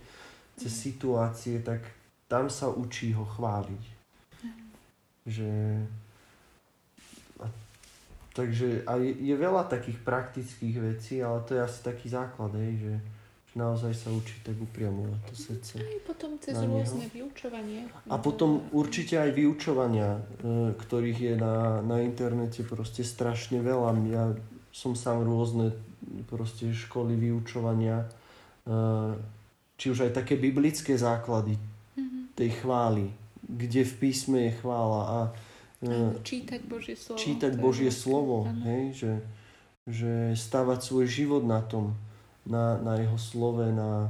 cez 0.57 0.73
mm. 0.73 0.81
situácie, 0.81 1.61
tak 1.61 1.85
tam 2.25 2.49
sa 2.49 2.73
učí 2.73 3.12
ho 3.12 3.29
chváliť. 3.29 3.85
Mm. 3.85 4.59
Že... 5.29 5.51
A, 7.45 7.47
takže 8.33 8.88
a 8.88 8.97
je, 8.97 9.12
je 9.12 9.35
veľa 9.37 9.69
takých 9.69 10.01
praktických 10.01 10.77
vecí, 10.81 11.21
ale 11.21 11.45
to 11.45 11.53
je 11.53 11.61
asi 11.61 11.85
taký 11.85 12.09
základ, 12.09 12.57
hej, 12.57 12.73
že 12.81 12.95
naozaj 13.59 13.92
sa 13.99 14.14
učí 14.14 14.38
tak 14.47 14.55
upriamovať 14.55 15.21
to 15.27 15.35
srdce. 15.35 15.73
Aj 15.83 16.01
potom 16.07 16.38
cez 16.38 16.55
rôzne 16.55 17.11
vyučovanie. 17.11 17.90
A 18.07 18.16
potom 18.23 18.62
určite 18.71 19.18
aj 19.18 19.35
vyučovania, 19.35 20.23
e, 20.38 20.73
ktorých 20.79 21.18
je 21.18 21.35
na, 21.35 21.83
na 21.83 22.07
internete 22.07 22.62
proste 22.62 23.03
strašne 23.03 23.59
veľa. 23.59 23.90
Ja 24.14 24.25
som 24.71 24.94
sám 24.94 25.27
rôzne 25.27 25.75
proste 26.31 26.71
školy 26.71 27.18
vyučovania, 27.18 28.07
e, 28.07 28.07
či 29.75 29.87
už 29.90 30.07
aj 30.07 30.23
také 30.23 30.38
biblické 30.38 30.94
základy 30.94 31.59
mm-hmm. 31.59 32.23
tej 32.38 32.51
chvály, 32.62 33.11
kde 33.42 33.83
v 33.83 33.94
písme 33.99 34.38
je 34.49 34.53
chvála 34.62 35.03
a 35.03 35.18
e, 35.83 36.23
čítať 36.23 36.61
Božie 36.62 36.94
slovo. 36.94 37.18
Čítať 37.18 37.53
Božie 37.59 37.90
slovo, 37.90 38.47
hej, 38.62 38.85
že, 38.94 39.12
že 39.90 40.12
stavať 40.38 40.79
svoj 40.87 41.07
život 41.11 41.42
na 41.42 41.59
tom 41.66 41.99
na, 42.49 42.81
na 42.81 42.97
jeho 42.97 43.21
slove, 43.21 43.69
na, 43.69 44.09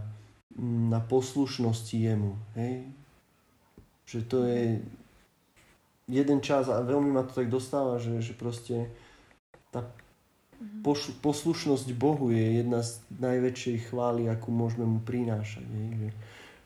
na 0.88 1.02
poslušnosti 1.02 1.98
jemu. 1.98 2.38
Hej? 2.54 2.86
Že 4.06 4.20
to 4.30 4.38
je 4.46 4.62
jeden 6.08 6.38
čas 6.40 6.70
a 6.70 6.80
veľmi 6.80 7.12
ma 7.12 7.26
to 7.26 7.34
tak 7.34 7.50
dostáva, 7.50 7.98
že, 7.98 8.22
že 8.22 8.32
proste 8.32 8.88
tá 9.74 9.84
mhm. 10.62 10.86
poš, 10.86 11.12
poslušnosť 11.20 11.90
Bohu 11.98 12.30
je 12.30 12.62
jedna 12.62 12.80
z 12.86 13.02
najväčšej 13.18 13.90
chvály, 13.90 14.30
akú 14.30 14.54
môžeme 14.54 14.86
mu 14.86 15.02
prinášať. 15.02 15.66
Hej? 15.66 15.88
Že, 15.98 16.08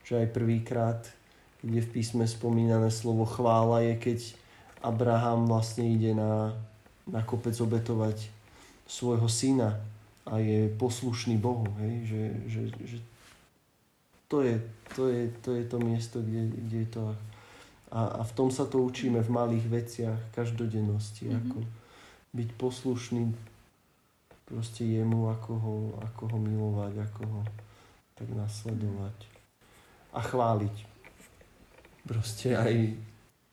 že 0.05 0.13
aj 0.21 0.29
prvýkrát, 0.37 1.01
keď 1.65 1.71
je 1.73 1.83
v 1.89 1.93
písme 1.93 2.25
spomínané 2.29 2.93
slovo 2.93 3.25
chvála, 3.25 3.81
je 3.89 3.95
keď 3.97 4.21
Abraham 4.85 5.47
vlastne 5.47 5.89
ide 5.89 6.13
na, 6.13 6.53
na 7.07 7.23
kopec 7.23 7.55
obetovať 7.55 8.29
svojho 8.87 9.31
syna 9.31 9.79
a 10.27 10.39
je 10.39 10.71
poslušný 10.79 11.39
Bohu, 11.39 11.67
hej? 11.83 12.07
Že, 12.07 12.23
že, 12.47 12.63
že 12.87 12.99
to, 14.31 14.43
je, 14.43 14.57
to, 14.97 15.09
je, 15.09 15.23
to 15.43 15.51
je 15.55 15.65
to 15.67 15.77
miesto, 15.83 16.19
kde, 16.23 16.43
kde 16.57 16.79
je 16.87 16.91
to 16.91 17.03
a, 17.93 18.01
a 18.17 18.23
v 18.25 18.33
tom 18.33 18.49
sa 18.49 18.65
to 18.65 18.81
učíme 18.81 19.21
v 19.21 19.31
malých 19.31 19.67
veciach 19.69 20.21
každodennosti, 20.33 21.29
mm-hmm. 21.29 21.41
ako 21.45 21.59
byť 22.33 22.49
poslušný 22.57 23.23
proste 24.49 24.89
jemu, 24.89 25.29
ako 25.29 25.53
ho, 25.61 25.77
ako 26.01 26.23
ho 26.33 26.39
milovať, 26.41 26.93
ako 27.05 27.23
ho 27.29 27.41
tak 28.17 28.29
nasledovať 28.33 29.17
a 30.17 30.21
chváliť. 30.25 30.77
Proste 32.09 32.57
aj 32.57 32.97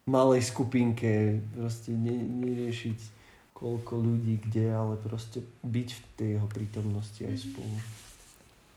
malej 0.08 0.42
skupinke, 0.48 1.44
proste 1.52 1.92
neriešiť 1.92 3.19
koľko 3.60 4.00
ľudí 4.00 4.40
kde, 4.48 4.72
ale 4.72 4.96
proste 4.96 5.44
byť 5.68 5.90
v 5.92 6.02
tej 6.16 6.30
jeho 6.40 6.48
prítomnosti 6.48 7.20
aj 7.20 7.36
spolu. 7.44 7.76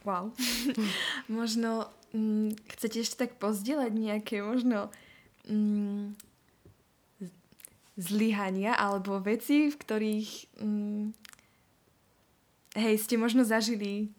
Wow. 0.03 0.35
možno 1.31 1.87
mm, 2.11 2.59
chcete 2.77 2.99
ešte 3.07 3.17
tak 3.27 3.39
pozdieľať 3.39 3.93
nejaké 3.95 4.43
možno 4.43 4.91
mm, 5.47 6.19
zlyhania 7.97 8.75
alebo 8.75 9.23
veci, 9.23 9.71
v 9.71 9.77
ktorých 9.79 10.31
mm, 10.59 11.05
hej, 12.83 12.95
ste 12.99 13.15
možno 13.21 13.47
zažili 13.47 14.11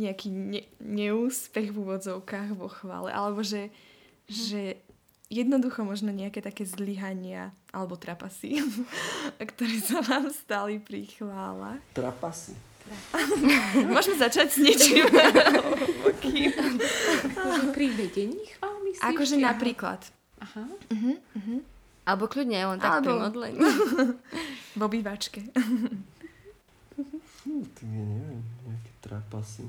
nejaký 0.00 0.32
ne- 0.32 0.68
neúspech 0.80 1.70
v 1.70 1.78
úvodzovkách 1.78 2.56
vo 2.56 2.66
chvále, 2.66 3.12
alebo 3.12 3.44
že, 3.44 3.68
mm. 3.68 4.32
že 4.32 4.62
jednoducho 5.30 5.84
možno 5.86 6.10
nejaké 6.10 6.40
také 6.42 6.66
zlyhania 6.66 7.52
alebo 7.72 7.96
trapasy, 7.96 8.60
ktoré 9.50 9.76
sa 9.80 10.04
vám 10.04 10.28
stali 10.28 10.76
pri 10.76 11.08
chvála. 11.08 11.80
Trapasy. 11.96 12.52
Môžeme 13.94 14.20
začať 14.20 14.46
s 14.52 14.58
niečím. 14.60 15.08
pri 17.72 17.86
vedení 17.96 18.44
chvál 18.58 18.76
myslíš? 18.84 19.08
Akože 19.08 19.36
napríklad. 19.40 20.00
Aha. 20.42 20.66
Uh-huh, 20.90 21.16
uh-huh. 21.16 21.58
Alebo 22.02 22.26
kľudne 22.26 22.58
len 22.58 22.78
tak 22.82 23.00
Alebo... 23.00 23.06
pri 23.06 23.14
modlení. 23.30 23.58
v 24.76 24.80
obývačke. 24.82 25.40
To 27.42 27.80
je 27.82 28.02
neviem, 28.02 28.42
nejaké 28.66 28.90
trapasy. 29.00 29.66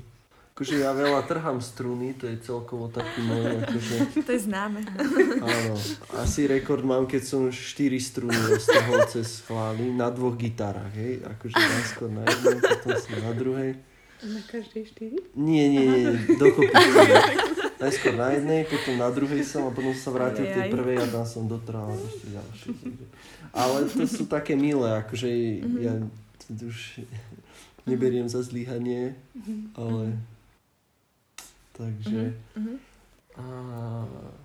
Akože 0.54 0.86
ja 0.86 0.94
veľa 0.94 1.26
trhám 1.26 1.58
struny, 1.58 2.14
to 2.14 2.30
je 2.30 2.38
celkovo 2.38 2.86
taký 2.86 3.26
môj, 3.26 3.58
akože... 3.58 4.22
To 4.22 4.30
je 4.38 4.40
známe. 4.46 4.86
Áno, 5.42 5.74
asi 6.14 6.46
rekord 6.46 6.86
mám, 6.86 7.10
keď 7.10 7.22
som 7.26 7.50
4 7.50 7.58
struny 7.98 8.38
roztrhol 8.38 9.02
cez 9.10 9.42
chvály 9.42 9.90
na 9.90 10.14
dvoch 10.14 10.38
gitarách, 10.38 10.94
hej, 10.94 11.26
akože 11.26 11.58
najskôr 11.58 12.06
na 12.06 12.22
jednej, 12.22 12.62
potom 12.62 12.90
som 12.94 13.18
na 13.18 13.32
druhej. 13.34 13.70
Na 14.22 14.40
každej 14.46 14.82
4? 15.34 15.34
Nie, 15.34 15.66
nie, 15.66 15.84
nie, 15.90 16.06
dokopy. 16.38 16.70
najskôr 17.82 18.14
na 18.14 18.28
jednej, 18.38 18.62
potom 18.70 18.94
na 18.94 19.10
druhej 19.10 19.42
som 19.42 19.66
a 19.66 19.74
potom 19.74 19.90
som 19.98 20.02
sa 20.06 20.12
vrátil 20.14 20.46
k 20.46 20.54
tej 20.54 20.66
prvej 20.70 21.02
a 21.02 21.06
tam 21.10 21.26
som 21.26 21.50
dotrhal 21.50 21.98
ešte 21.98 22.30
ďalšie. 22.30 22.70
Ale 23.50 23.90
to 23.90 24.06
sú 24.06 24.30
také 24.30 24.54
milé, 24.54 25.02
akože 25.02 25.26
ja 25.82 25.98
to 26.46 26.70
už 26.70 27.02
neberiem 27.90 28.30
za 28.30 28.38
zlyhanie, 28.46 29.18
ale 29.74 30.14
takže 31.74 32.38
Mhm. 32.54 32.74
a 33.34 33.44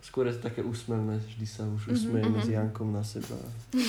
skôr 0.01 0.25
je 0.25 0.33
to 0.35 0.49
také 0.49 0.65
úsmevné, 0.65 1.21
vždy 1.21 1.45
sa 1.45 1.61
už 1.69 1.93
usmejeme 1.93 2.41
s 2.41 2.49
Jankom 2.49 2.89
na 2.89 3.05
seba. 3.05 3.37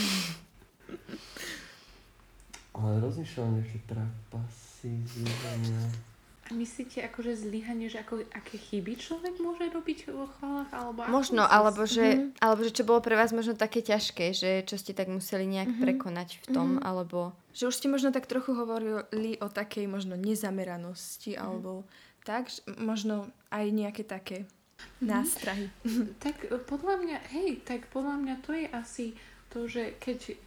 Ale 2.70 3.02
rozmýšľam 3.02 3.60
nejaké 3.60 3.78
trapasy, 3.84 4.94
zlyhania. 5.04 5.82
A 6.50 6.54
myslíte 6.54 6.98
akože 7.06 7.46
zlyhanie, 7.46 7.86
že 7.86 8.02
ako, 8.02 8.26
aké 8.34 8.58
chyby 8.58 8.98
človek 8.98 9.38
môže 9.38 9.70
robiť 9.70 10.10
vo 10.10 10.26
chválach? 10.34 10.66
Alebo 10.74 11.06
Možno, 11.06 11.46
alebo 11.46 11.86
že, 11.86 12.34
alebo 12.42 12.66
že 12.66 12.74
čo 12.74 12.82
bolo 12.82 12.98
pre 12.98 13.14
vás 13.14 13.30
možno 13.30 13.54
také 13.54 13.86
ťažké, 13.86 14.34
že 14.34 14.50
čo 14.66 14.74
ste 14.74 14.90
tak 14.90 15.06
museli 15.06 15.46
nejak 15.46 15.78
prekonať 15.78 16.42
v 16.42 16.46
tom, 16.50 16.68
alebo... 16.82 17.30
Že 17.54 17.70
už 17.70 17.74
ste 17.78 17.86
možno 17.86 18.10
tak 18.10 18.26
trochu 18.26 18.54
hovorili 18.54 19.38
o 19.38 19.46
takej 19.46 19.86
možno 19.86 20.18
nezameranosti 20.18 21.38
alebo 21.38 21.86
tak, 22.24 22.52
možno 22.78 23.28
aj 23.50 23.66
nejaké 23.70 24.02
také 24.04 24.46
nástrahy. 25.00 25.68
Tak 26.24 26.48
e, 26.48 26.56
podľa 26.60 26.96
mňa, 27.00 27.18
hej, 27.36 27.64
tak 27.64 27.88
podľa 27.92 28.16
mňa 28.20 28.34
to 28.44 28.50
je 28.56 28.66
asi 28.70 29.06
to, 29.50 29.66
že 29.66 29.98
keď 29.98 30.38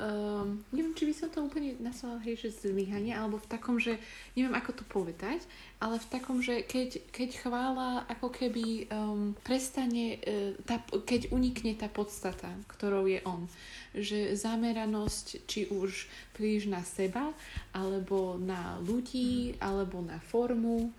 um, 0.00 0.64
neviem, 0.72 0.94
či 0.96 1.06
by 1.06 1.14
som 1.14 1.28
to 1.28 1.44
úplne 1.44 1.76
nazvala, 1.78 2.18
hej, 2.24 2.48
že 2.48 2.66
zlyhanie, 2.66 3.12
alebo 3.12 3.38
v 3.38 3.50
takom, 3.50 3.76
že 3.76 4.00
neviem, 4.34 4.54
ako 4.56 4.82
to 4.82 4.84
povedať, 4.88 5.44
ale 5.78 6.00
v 6.00 6.10
takom, 6.10 6.40
že 6.40 6.64
keď, 6.64 7.12
keď 7.12 7.30
chvála 7.38 8.08
ako 8.08 8.32
keby 8.32 8.88
um, 8.88 9.36
prestane, 9.44 10.18
uh, 10.18 10.56
tá, 10.64 10.82
keď 11.04 11.30
unikne 11.30 11.76
tá 11.76 11.86
podstata, 11.86 12.50
ktorou 12.72 13.06
je 13.06 13.20
on. 13.28 13.46
Že 13.92 14.34
zameranosť, 14.34 15.44
či 15.44 15.68
už 15.68 16.08
príliš 16.32 16.72
na 16.72 16.80
seba, 16.80 17.30
alebo 17.76 18.40
na 18.40 18.80
ľudí, 18.80 19.60
alebo 19.60 20.00
na 20.00 20.16
formu, 20.18 20.90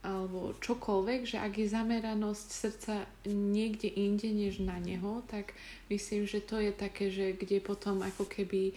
alebo 0.00 0.56
čokoľvek, 0.64 1.20
že 1.28 1.36
ak 1.36 1.52
je 1.60 1.68
zameranosť 1.68 2.48
srdca 2.48 2.94
niekde 3.28 3.92
inde 3.92 4.32
než 4.32 4.64
na 4.64 4.80
neho, 4.80 5.20
tak 5.28 5.52
myslím, 5.92 6.24
že 6.24 6.40
to 6.40 6.56
je 6.56 6.72
také, 6.72 7.12
že 7.12 7.36
kde 7.36 7.60
potom 7.60 8.00
ako 8.00 8.24
keby 8.24 8.72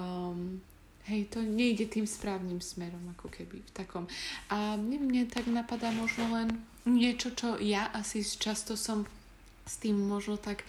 um, 0.00 0.64
hej, 1.12 1.28
to 1.28 1.44
nejde 1.44 1.92
tým 1.92 2.08
správnym 2.08 2.64
smerom, 2.64 3.04
ako 3.18 3.28
keby 3.28 3.60
v 3.60 3.72
takom. 3.76 4.08
A 4.48 4.80
mne, 4.80 4.98
mne 5.04 5.24
tak 5.28 5.44
napadá 5.50 5.92
možno 5.92 6.32
len 6.32 6.48
niečo, 6.88 7.36
čo 7.36 7.60
ja 7.60 7.92
asi 7.92 8.24
často 8.24 8.72
som 8.78 9.04
s 9.68 9.78
tým 9.78 9.94
možno 9.94 10.40
tak 10.40 10.64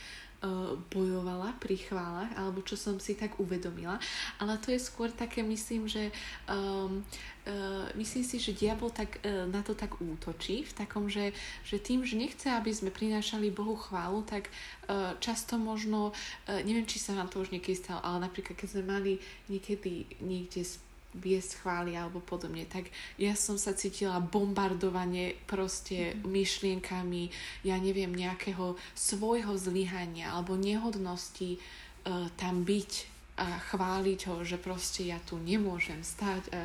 bojovala 0.92 1.56
pri 1.58 1.80
chválach, 1.80 2.32
alebo 2.36 2.60
čo 2.62 2.76
som 2.76 3.00
si 3.00 3.16
tak 3.16 3.40
uvedomila. 3.40 3.96
Ale 4.44 4.60
to 4.60 4.76
je 4.76 4.80
skôr 4.80 5.08
také, 5.08 5.40
myslím, 5.40 5.88
že 5.88 6.12
um, 6.52 7.00
uh, 7.48 7.88
myslím 7.96 8.24
si, 8.28 8.44
že 8.44 8.52
diabol 8.52 8.92
tak, 8.92 9.24
uh, 9.24 9.48
na 9.48 9.64
to 9.64 9.72
tak 9.72 9.96
útočí, 10.04 10.68
v 10.68 10.74
takom, 10.76 11.08
že, 11.08 11.32
že 11.64 11.80
tým, 11.80 12.04
že 12.04 12.20
nechce, 12.20 12.52
aby 12.52 12.76
sme 12.76 12.92
prinášali 12.92 13.56
Bohu 13.56 13.80
chválu, 13.80 14.28
tak 14.28 14.52
uh, 14.92 15.16
často 15.24 15.56
možno, 15.56 16.12
uh, 16.12 16.60
neviem, 16.68 16.84
či 16.84 17.00
sa 17.00 17.16
vám 17.16 17.32
to 17.32 17.40
už 17.40 17.56
niekedy 17.56 17.80
stalo, 17.80 18.04
ale 18.04 18.28
napríklad, 18.28 18.60
keď 18.60 18.68
sme 18.68 18.84
mali 18.84 19.12
niekedy 19.48 20.20
niekde 20.20 20.68
viesť 21.14 21.62
chvály 21.62 21.94
alebo 21.94 22.20
podobne, 22.20 22.66
tak 22.66 22.90
ja 23.22 23.38
som 23.38 23.58
sa 23.58 23.74
cítila 23.78 24.18
bombardovanie 24.18 25.38
proste 25.46 26.18
myšlienkami, 26.26 27.30
ja 27.66 27.78
neviem, 27.78 28.12
nejakého 28.12 28.76
svojho 28.98 29.54
zlyhania 29.58 30.34
alebo 30.34 30.58
nehodnosti 30.58 31.58
uh, 31.58 32.28
tam 32.38 32.66
byť 32.66 33.14
a 33.34 33.58
chváliť 33.74 34.20
ho, 34.30 34.46
že 34.46 34.62
proste 34.62 35.10
ja 35.10 35.18
tu 35.26 35.42
nemôžem 35.42 36.06
stať 36.06 36.44
a 36.54 36.62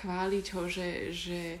chváliť 0.00 0.46
ho, 0.56 0.62
že, 0.64 1.12
že 1.12 1.60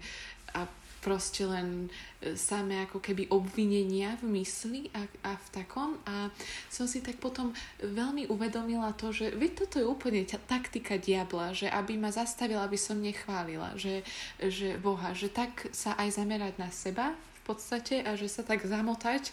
proste 1.06 1.46
len 1.46 1.86
e, 2.18 2.34
samé 2.34 2.82
ako 2.82 2.98
keby 2.98 3.30
obvinenia 3.30 4.18
v 4.18 4.42
mysli 4.42 4.90
a, 4.90 5.06
a 5.22 5.38
v 5.38 5.48
takom. 5.54 5.94
A 6.02 6.34
som 6.66 6.90
si 6.90 6.98
tak 6.98 7.22
potom 7.22 7.54
veľmi 7.78 8.26
uvedomila 8.26 8.90
to, 8.98 9.14
že 9.14 9.30
veď 9.30 9.50
toto 9.54 9.78
je 9.78 9.86
úplne 9.86 10.26
ta- 10.26 10.42
taktika 10.42 10.98
diabla, 10.98 11.54
že 11.54 11.70
aby 11.70 11.94
ma 11.94 12.10
zastavila, 12.10 12.66
aby 12.66 12.74
som 12.74 12.98
nechválila, 12.98 13.78
že, 13.78 14.02
že 14.42 14.74
Boha, 14.82 15.14
že 15.14 15.30
tak 15.30 15.70
sa 15.70 15.94
aj 15.94 16.18
zamerať 16.18 16.58
na 16.58 16.74
seba 16.74 17.14
v 17.14 17.54
podstate 17.54 18.02
a 18.02 18.18
že 18.18 18.26
sa 18.26 18.42
tak 18.42 18.66
zamotať 18.66 19.30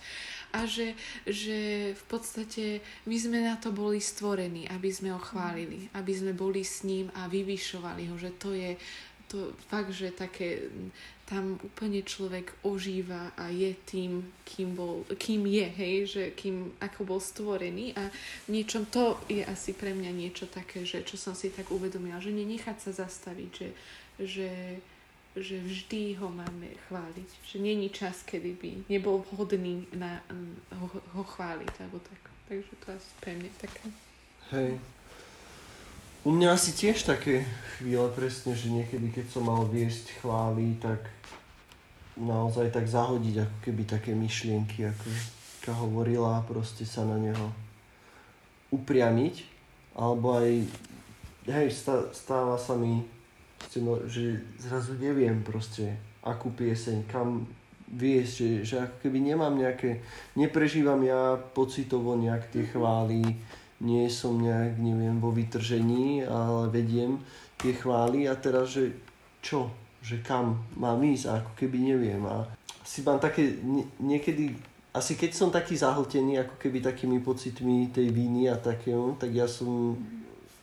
a 0.53 0.69
že, 0.69 0.93
že 1.25 1.91
v 1.97 2.03
podstate 2.05 2.65
my 3.09 3.17
sme 3.17 3.41
na 3.41 3.57
to 3.57 3.73
boli 3.73 3.97
stvorení, 3.97 4.69
aby 4.69 4.93
sme 4.93 5.09
ho 5.09 5.17
chválili, 5.17 5.89
aby 5.97 6.13
sme 6.13 6.37
boli 6.37 6.61
s 6.61 6.85
ním 6.85 7.09
a 7.17 7.25
vyvyšovali 7.25 8.13
ho, 8.13 8.15
že 8.21 8.29
to 8.37 8.53
je 8.53 8.77
to 9.33 9.49
fakt, 9.65 9.89
že 9.89 10.13
také 10.13 10.69
tam 11.23 11.55
úplne 11.63 12.03
človek 12.03 12.51
ožíva 12.67 13.31
a 13.39 13.47
je 13.47 13.71
tým, 13.87 14.27
kým, 14.43 14.75
bol, 14.75 15.07
kým 15.15 15.47
je, 15.47 15.67
hej, 15.71 15.95
že 16.05 16.23
kým, 16.35 16.75
ako 16.83 17.01
bol 17.07 17.19
stvorený 17.23 17.95
a 17.95 18.11
niečom 18.51 18.83
to 18.91 19.15
je 19.31 19.39
asi 19.39 19.71
pre 19.71 19.95
mňa 19.95 20.11
niečo 20.11 20.51
také, 20.51 20.83
že 20.83 21.07
čo 21.07 21.15
som 21.15 21.31
si 21.31 21.47
tak 21.47 21.71
uvedomila, 21.71 22.19
že 22.19 22.35
nenechať 22.35 22.77
sa 22.77 23.07
zastaviť, 23.07 23.49
že, 23.55 23.69
že, 24.19 24.51
že 25.39 25.57
vždy 25.63 26.19
ho 26.19 26.27
máme 26.27 26.75
chváliť, 26.91 27.29
že 27.47 27.55
není 27.55 27.87
čas, 27.87 28.19
kedy 28.27 28.51
by 28.59 28.71
nebol 28.91 29.23
vhodný 29.31 29.87
na 29.95 30.19
ho, 30.75 30.87
ho 30.91 31.23
chváliť, 31.23 31.73
alebo 31.87 32.03
tak. 32.03 32.19
Takže 32.51 32.73
to 32.83 32.87
asi 32.91 33.11
pre 33.23 33.31
mňa 33.39 33.51
také. 33.55 33.87
Hej. 34.51 34.71
U 36.23 36.31
mňa 36.31 36.55
asi 36.55 36.71
tiež 36.71 37.03
také 37.03 37.43
chvíle 37.75 38.07
presne, 38.15 38.55
že 38.55 38.71
niekedy 38.71 39.11
keď 39.11 39.25
som 39.27 39.43
mal 39.43 39.67
viesť 39.67 40.23
chvály, 40.23 40.79
tak 40.79 41.03
naozaj 42.15 42.71
tak 42.71 42.87
zahodiť 42.87 43.43
ako 43.43 43.57
keby 43.59 43.83
také 43.83 44.15
myšlienky, 44.15 44.87
ako 44.87 45.07
Ka 45.63 45.75
hovorila, 45.79 46.43
proste 46.43 46.83
sa 46.83 47.03
na 47.07 47.15
neho 47.15 47.47
upriamiť, 48.71 49.47
alebo 49.95 50.39
aj, 50.39 50.67
hej, 51.47 51.67
stá, 51.71 52.07
stáva 52.11 52.59
sa 52.59 52.75
mi, 52.75 53.03
no, 53.79 54.03
že 54.07 54.43
zrazu 54.59 54.99
neviem 54.99 55.39
proste, 55.43 55.95
akú 56.19 56.51
pieseň, 56.51 57.07
kam 57.07 57.47
viesť, 57.87 58.31
že, 58.31 58.49
že 58.63 58.75
ako 58.79 58.95
keby 59.07 59.19
nemám 59.23 59.55
nejaké, 59.55 60.03
neprežívam 60.35 60.99
ja 61.03 61.39
pocitovo 61.55 62.15
nejak 62.15 62.47
tie 62.51 62.67
chvály, 62.67 63.39
nie 63.83 64.07
som 64.07 64.39
nejak, 64.39 64.79
neviem, 64.79 65.19
vo 65.19 65.29
vytržení, 65.35 66.23
ale 66.23 66.71
vediem 66.71 67.19
tie 67.59 67.75
chvály 67.75 68.31
a 68.31 68.33
teraz, 68.39 68.71
že 68.71 68.95
čo, 69.43 69.67
že 69.99 70.23
kam 70.23 70.63
mám 70.79 71.03
ísť? 71.03 71.43
Ako 71.43 71.51
keby 71.59 71.77
neviem. 71.91 72.23
A 72.23 72.47
si 72.83 73.03
mám 73.03 73.19
také 73.19 73.59
nie, 73.59 73.83
niekedy, 73.99 74.55
asi 74.95 75.19
keď 75.19 75.31
som 75.35 75.51
taký 75.51 75.75
zahltený 75.75 76.39
ako 76.47 76.55
keby 76.59 76.79
takými 76.79 77.19
pocitmi 77.19 77.91
tej 77.91 78.07
víny 78.11 78.47
a 78.47 78.55
takého, 78.55 79.19
tak 79.19 79.35
ja 79.35 79.51
som, 79.51 79.99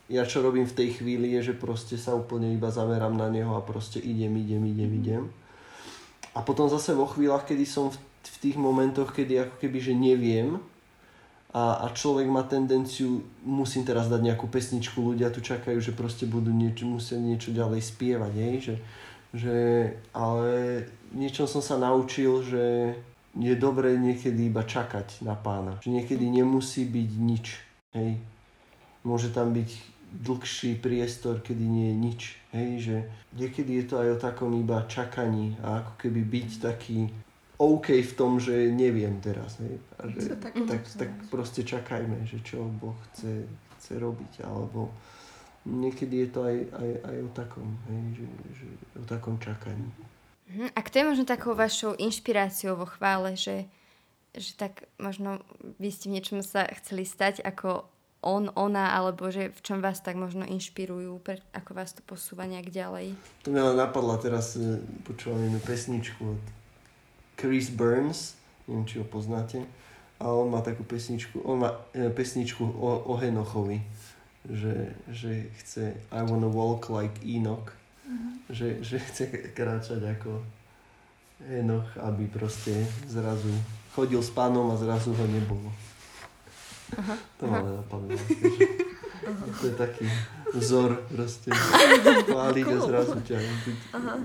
ja 0.09 0.25
čo 0.25 0.41
robím 0.41 0.65
v 0.65 0.77
tej 0.77 1.01
chvíli 1.01 1.37
je, 1.37 1.53
že 1.53 1.61
proste 1.61 2.01
sa 2.01 2.17
úplne 2.17 2.49
iba 2.49 2.73
zamerám 2.73 3.13
na 3.13 3.29
neho 3.29 3.53
a 3.53 3.61
proste 3.61 4.01
idem, 4.01 4.33
idem, 4.41 4.65
idem, 4.65 4.91
idem. 4.97 5.23
A 6.33 6.41
potom 6.41 6.65
zase 6.71 6.97
vo 6.97 7.05
chvíľach, 7.05 7.45
kedy 7.45 7.65
som 7.69 7.93
v, 7.93 7.97
v 8.25 8.37
tých 8.41 8.57
momentoch, 8.57 9.13
kedy 9.13 9.45
ako 9.45 9.55
keby, 9.61 9.77
že 9.77 9.93
neviem, 9.93 10.57
a, 11.51 11.83
a 11.83 11.91
človek 11.91 12.31
má 12.31 12.47
tendenciu, 12.47 13.27
musím 13.43 13.83
teraz 13.83 14.07
dať 14.07 14.23
nejakú 14.23 14.47
pesničku, 14.47 15.03
ľudia 15.03 15.27
tu 15.35 15.43
čakajú, 15.43 15.83
že 15.83 15.91
proste 15.91 16.23
budú 16.23 16.47
niečo, 16.47 16.87
musia 16.87 17.19
niečo 17.19 17.51
ďalej 17.51 17.83
spievať, 17.83 18.33
hej? 18.39 18.55
Že, 18.63 18.75
že, 19.35 19.57
ale 20.15 20.49
niečom 21.11 21.51
som 21.51 21.59
sa 21.59 21.75
naučil, 21.75 22.39
že 22.47 22.95
je 23.35 23.53
dobré 23.59 23.99
niekedy 23.99 24.47
iba 24.47 24.63
čakať 24.63 25.23
na 25.27 25.35
pána. 25.35 25.79
Že 25.83 25.99
niekedy 25.99 26.23
nemusí 26.31 26.87
byť 26.87 27.09
nič, 27.19 27.45
hej? 27.99 28.15
Môže 29.03 29.35
tam 29.35 29.51
byť 29.51 29.91
dlhší 30.23 30.79
priestor, 30.79 31.43
kedy 31.43 31.63
nie 31.67 31.91
je 31.91 31.95
nič, 31.99 32.21
hej? 32.55 32.69
Že 32.79 32.95
niekedy 33.35 33.71
je 33.83 33.85
to 33.91 33.95
aj 33.99 34.07
o 34.15 34.21
takom 34.23 34.55
iba 34.55 34.87
čakaní 34.87 35.59
a 35.59 35.83
ako 35.83 35.99
keby 35.99 36.21
byť 36.23 36.49
taký 36.63 37.11
OK 37.61 38.01
v 38.01 38.13
tom, 38.17 38.41
že 38.41 38.73
neviem 38.73 39.21
teraz. 39.21 39.61
Hej? 39.61 39.77
A 40.01 40.09
že, 40.09 40.33
tak 40.33 40.57
tak, 40.65 40.81
tak 40.97 41.11
proste 41.29 41.61
čakajme, 41.61 42.25
že 42.25 42.41
čo 42.41 42.65
Boh 42.65 42.97
chce, 43.11 43.45
chce 43.77 43.93
robiť. 44.01 44.41
Alebo 44.41 44.89
niekedy 45.69 46.25
je 46.25 46.29
to 46.33 46.39
aj, 46.41 46.57
aj, 46.73 46.91
aj 47.05 47.17
o 47.21 47.29
takom, 47.37 47.69
hej? 47.85 48.01
Že, 48.17 48.25
že 48.57 48.67
o 48.97 49.05
takom 49.05 49.37
čakaní. 49.37 49.85
Mhm. 50.49 50.73
A 50.73 50.79
kto 50.81 50.95
je 50.99 51.05
možno 51.05 51.25
takou 51.29 51.53
vašou 51.53 51.93
inšpiráciou 52.01 52.73
vo 52.75 52.89
chvále, 52.89 53.37
že, 53.37 53.69
že 54.33 54.57
tak 54.57 54.89
možno 54.97 55.45
vy 55.77 55.93
ste 55.93 56.09
v 56.09 56.17
niečom 56.17 56.41
sa 56.41 56.65
chceli 56.81 57.05
stať 57.05 57.45
ako 57.45 57.85
on, 58.21 58.53
ona, 58.53 58.93
alebo 58.93 59.33
že 59.33 59.49
v 59.49 59.59
čom 59.65 59.81
vás 59.81 59.97
tak 59.97 60.13
možno 60.13 60.45
inšpirujú, 60.45 61.17
pre, 61.25 61.41
ako 61.57 61.71
vás 61.73 61.97
to 61.97 62.05
posúva 62.05 62.45
nejak 62.45 62.69
ďalej. 62.69 63.17
To 63.45 63.49
mňa 63.49 63.73
napadla 63.73 64.21
teraz, 64.21 64.53
e, 64.53 64.77
počúvam 65.01 65.41
jednu 65.41 65.57
pesničku 65.57 66.21
od 66.37 66.43
Chris 67.41 67.73
Burns, 67.73 68.37
neviem, 68.69 68.85
či 68.85 69.01
ho 69.01 69.05
poznáte. 69.05 69.65
A 70.21 70.29
on 70.29 70.53
má 70.53 70.61
takú 70.61 70.85
pesničku, 70.85 71.41
on 71.41 71.65
má 71.65 71.73
e, 71.97 72.13
pesničku 72.13 72.61
o, 72.61 73.09
o 73.09 73.13
Henochovi, 73.17 73.81
že, 74.45 74.93
že 75.09 75.49
chce 75.57 75.97
I 76.13 76.21
wanna 76.21 76.45
walk 76.45 76.93
like 76.93 77.17
Enoch, 77.25 77.73
mm-hmm. 78.05 78.33
že, 78.53 78.85
že 78.85 79.01
chce 79.01 79.25
kráčať 79.57 79.97
ako 79.97 80.45
Henoch, 81.49 81.89
aby 82.05 82.29
proste 82.29 82.85
zrazu 83.09 83.49
chodil 83.97 84.21
s 84.21 84.29
pánom 84.29 84.69
a 84.69 84.77
zrazu 84.77 85.09
ho 85.17 85.25
nebolo. 85.25 85.73
Aha, 86.93 87.17
to 87.41 87.49
ma 87.49 87.65
napadlo. 87.65 88.13
To 89.61 89.69
je 89.69 89.77
taký 89.77 90.09
vzor 90.55 90.99
proste. 91.07 91.49
Chváliť 92.27 92.65
a 92.67 92.77
zrazu 92.83 93.17
ťa 93.23 93.37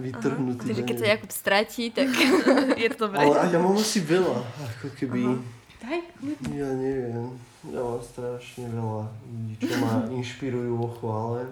vytrhnutý. 0.02 0.66
Takže 0.72 0.82
keď 0.82 0.96
sa 0.98 1.06
Jakub 1.14 1.32
stratí, 1.32 1.84
tak 1.94 2.10
je 2.82 2.88
to 2.94 3.06
dobré. 3.06 3.26
Ale 3.26 3.50
ja 3.50 3.58
mám 3.62 3.78
asi 3.78 4.02
veľa, 4.02 4.42
ako 4.42 4.88
keby... 4.98 5.20
Aha 5.22 5.56
Daj, 5.86 6.02
Ja 6.50 6.70
neviem. 6.74 7.36
Ja 7.70 7.82
mám 7.82 8.02
strašne 8.02 8.66
veľa 8.70 9.06
ľudí, 9.06 9.54
čo 9.62 9.74
ma 9.78 10.06
inšpirujú 10.18 10.72
vo 10.78 10.88
chvále. 10.98 11.42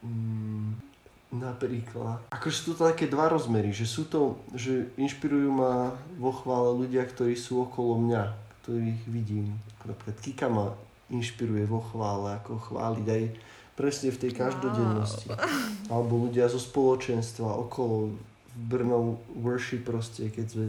Mm, 0.00 0.80
napríklad. 1.36 2.24
Akože 2.32 2.56
sú 2.56 2.68
to 2.76 2.88
také 2.88 3.04
dva 3.04 3.28
rozmery, 3.28 3.72
že 3.72 3.84
sú 3.84 4.08
to, 4.08 4.40
že 4.56 4.92
inšpirujú 4.96 5.48
ma 5.52 5.92
vo 6.16 6.32
chvále 6.32 6.72
ľudia, 6.76 7.04
ktorí 7.04 7.36
sú 7.36 7.68
okolo 7.68 8.00
mňa, 8.00 8.22
ktorých 8.64 9.00
vidím. 9.12 9.56
Napríklad 9.84 10.16
Kika 10.20 10.48
ma 10.48 10.72
inšpiruje 11.12 11.64
vo 11.68 11.80
chvále, 11.80 12.38
ako 12.42 12.58
chváliť 12.72 13.06
aj 13.06 13.22
presne 13.76 14.08
v 14.10 14.20
tej 14.26 14.32
každodennosti. 14.34 15.28
Wow. 15.28 15.38
Alebo 15.92 16.12
ľudia 16.26 16.48
zo 16.48 16.58
spoločenstva 16.58 17.46
okolo 17.46 18.16
v 18.56 18.60
Brno 18.66 19.20
worship 19.36 19.84
proste, 19.84 20.32
keď 20.32 20.46
sme 20.48 20.66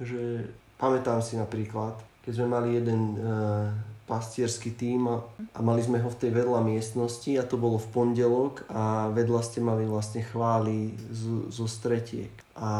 že 0.00 0.44
pamätám 0.76 1.24
si 1.24 1.40
napríklad, 1.40 1.96
keď 2.24 2.32
sme 2.36 2.46
mali 2.52 2.76
jeden 2.76 3.16
uh, 3.16 3.72
pastierský 4.04 4.76
tím 4.76 5.08
a, 5.08 5.24
a 5.56 5.64
mali 5.64 5.80
sme 5.80 5.98
ho 6.04 6.12
v 6.12 6.20
tej 6.20 6.30
vedľa 6.36 6.60
miestnosti 6.62 7.32
a 7.40 7.48
to 7.48 7.56
bolo 7.56 7.80
v 7.80 7.88
pondelok 7.90 8.68
a 8.68 9.08
vedľa 9.10 9.40
ste 9.42 9.64
mali 9.64 9.88
vlastne 9.88 10.22
chvály 10.22 10.94
z, 11.10 11.48
zo 11.48 11.66
stretiek. 11.66 12.30
A 12.54 12.70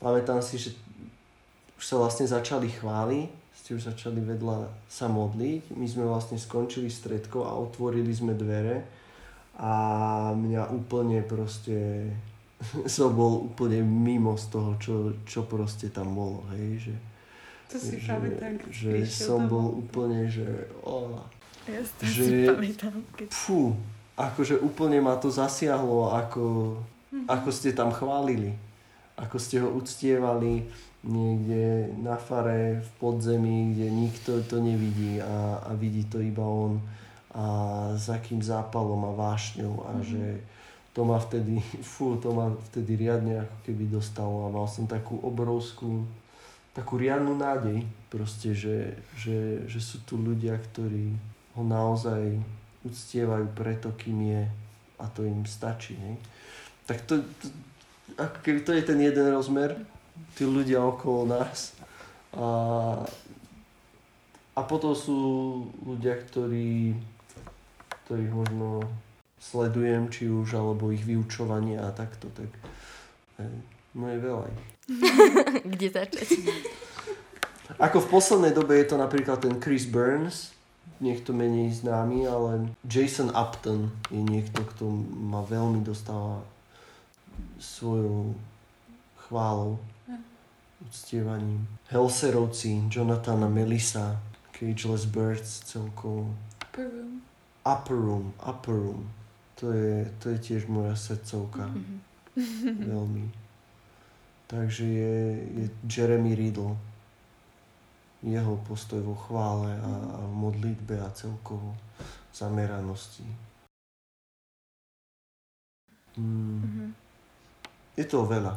pamätám 0.00 0.40
si, 0.40 0.56
že 0.56 0.72
už 1.76 1.84
sa 1.84 1.96
vlastne 2.00 2.26
začali 2.26 2.72
chvály, 2.72 3.28
ste 3.70 3.78
už 3.78 3.94
začali 3.94 4.18
vedľa 4.18 4.66
sa 4.90 5.06
modliť. 5.06 5.78
My 5.78 5.86
sme 5.86 6.02
vlastne 6.02 6.34
skončili 6.42 6.90
stredko 6.90 7.46
a 7.46 7.54
otvorili 7.54 8.10
sme 8.10 8.34
dvere 8.34 8.82
a 9.62 9.70
mňa 10.34 10.74
úplne 10.74 11.22
proste 11.22 12.10
som 12.98 13.14
bol 13.14 13.46
úplne 13.46 13.78
mimo 13.86 14.34
z 14.34 14.50
toho, 14.50 14.70
čo, 14.82 14.94
čo 15.22 15.46
proste 15.46 15.86
tam 15.94 16.18
bolo, 16.18 16.42
hej, 16.50 16.90
že, 16.90 16.94
to 17.70 17.76
si 17.78 18.02
že, 18.02 18.10
pamätám, 18.10 18.58
že 18.74 19.06
som 19.06 19.46
bol 19.46 19.70
úplne, 19.86 20.26
že 20.26 20.66
oh, 20.82 21.22
ja 21.70 21.78
že, 22.02 22.26
si 22.26 22.34
pamätám. 22.50 22.98
Keď... 23.14 23.30
Fú, 23.30 23.78
akože 24.18 24.58
úplne 24.58 24.98
ma 24.98 25.14
to 25.14 25.30
zasiahlo, 25.30 26.10
ako, 26.10 26.74
mm-hmm. 27.14 27.30
ako 27.30 27.48
ste 27.54 27.70
tam 27.70 27.94
chválili, 27.94 28.50
ako 29.14 29.36
ste 29.38 29.62
ho 29.62 29.70
uctievali 29.70 30.66
niekde 31.00 31.88
na 31.96 32.16
fare 32.20 32.84
v 32.84 32.90
podzemí, 33.00 33.72
kde 33.72 33.88
nikto 33.88 34.30
to 34.44 34.60
nevidí 34.60 35.16
a, 35.20 35.64
a 35.64 35.70
vidí 35.72 36.04
to 36.04 36.20
iba 36.20 36.44
on 36.44 36.80
a 37.32 37.44
s 37.96 38.10
akým 38.10 38.42
zápalom 38.42 39.06
a 39.08 39.12
vášňou 39.16 39.74
a 39.86 39.90
mm-hmm. 39.96 40.08
že 40.08 40.24
to 40.92 41.06
ma 41.06 41.16
vtedy, 41.22 41.62
fú, 41.94 42.18
to 42.20 42.34
ma 42.34 42.52
vtedy 42.70 43.00
riadne 43.00 43.46
ako 43.46 43.56
keby 43.64 43.84
dostalo 43.88 44.46
a 44.46 44.52
mal 44.52 44.68
som 44.68 44.84
takú 44.84 45.16
obrovskú, 45.24 46.04
takú 46.76 47.00
riadnu 47.00 47.32
nádej 47.38 47.86
proste, 48.12 48.52
že, 48.52 48.98
že, 49.16 49.64
že 49.70 49.80
sú 49.80 50.02
tu 50.04 50.18
ľudia, 50.20 50.58
ktorí 50.58 51.16
ho 51.56 51.62
naozaj 51.64 52.36
uctievajú 52.84 53.46
preto, 53.56 53.94
kým 53.96 54.18
je 54.36 54.42
a 55.00 55.06
to 55.08 55.24
im 55.24 55.48
stačí, 55.48 55.96
hej. 55.96 56.16
Tak 56.84 57.08
to, 57.08 57.24
to, 57.40 57.46
ako 58.18 58.38
keby 58.44 58.60
to 58.66 58.72
je 58.76 58.82
ten 58.84 59.00
jeden 59.00 59.26
rozmer, 59.32 59.78
tí 60.34 60.42
ľudia 60.44 60.82
okolo 60.84 61.28
nás 61.28 61.76
a, 62.34 62.48
a 64.54 64.60
potom 64.62 64.94
sú 64.94 65.18
ľudia, 65.82 66.14
ktorí, 66.20 66.94
ktorí 68.06 68.24
možno 68.30 68.86
sledujem, 69.40 70.12
či 70.12 70.28
už, 70.28 70.54
alebo 70.54 70.92
ich 70.92 71.02
vyučovanie 71.02 71.80
a 71.80 71.90
takto, 71.90 72.28
tak 72.36 72.50
no 73.96 74.04
je 74.06 74.18
veľa. 74.20 74.46
Kde 75.72 75.88
začať? 75.90 76.28
Ako 77.80 78.04
v 78.04 78.10
poslednej 78.12 78.52
dobe 78.52 78.76
je 78.76 78.86
to 78.92 78.96
napríklad 79.00 79.40
ten 79.40 79.56
Chris 79.62 79.88
Burns, 79.88 80.52
niekto 81.00 81.32
menej 81.32 81.80
známy, 81.80 82.28
ale 82.28 82.68
Jason 82.84 83.32
Upton 83.32 83.88
je 84.12 84.20
niekto, 84.20 84.60
kto 84.76 84.84
ma 85.16 85.40
veľmi 85.40 85.80
dostáva 85.80 86.44
svojou 87.56 88.36
chválou, 89.26 89.80
uctievaním. 90.80 91.68
Helserovci, 91.88 92.82
Jonathan 92.90 93.44
a 93.44 93.48
Melissa, 93.48 94.20
Cageless 94.52 95.04
Birds 95.04 95.60
celkovo. 95.60 96.34
Upper 96.64 96.84
Room. 96.84 97.22
Upper 97.66 97.96
Room, 97.96 98.34
Upper 98.48 98.74
Room 98.74 99.10
to 99.60 99.72
je, 99.72 100.08
to 100.18 100.32
je 100.32 100.38
tiež 100.40 100.64
moja 100.72 100.96
srdcovka. 100.96 101.68
Mm-hmm. 101.68 102.00
Veľmi. 102.96 103.26
Takže 104.48 104.84
je, 104.88 105.16
je 105.52 105.64
Jeremy 105.84 106.32
Riddle. 106.34 106.80
Jeho 108.24 108.56
postoj 108.64 109.00
vo 109.04 109.14
chvále 109.14 109.76
a, 109.80 109.92
a 110.16 110.20
v 110.28 110.32
modlitbe 110.32 110.96
a 111.00 111.12
celkovo 111.12 111.76
zameranosti. 112.32 113.24
Mm. 116.16 116.60
Mm-hmm. 116.64 116.88
Je 118.00 118.04
to 118.08 118.24
veľa. 118.24 118.56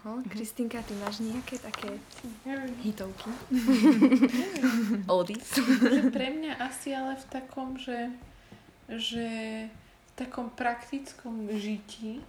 Aha, 0.00 0.24
Kristinka, 0.32 0.80
ty 0.80 0.96
máš 0.96 1.20
nejaké 1.20 1.60
také 1.60 1.92
hitovky? 2.80 3.28
Oldies. 5.12 5.44
Pre 6.08 6.28
mňa 6.40 6.56
asi 6.56 6.96
ale 6.96 7.20
v 7.20 7.26
takom, 7.28 7.76
že, 7.76 8.08
že 8.88 9.28
takom 10.16 10.48
praktickom 10.56 11.52
žití, 11.52 12.24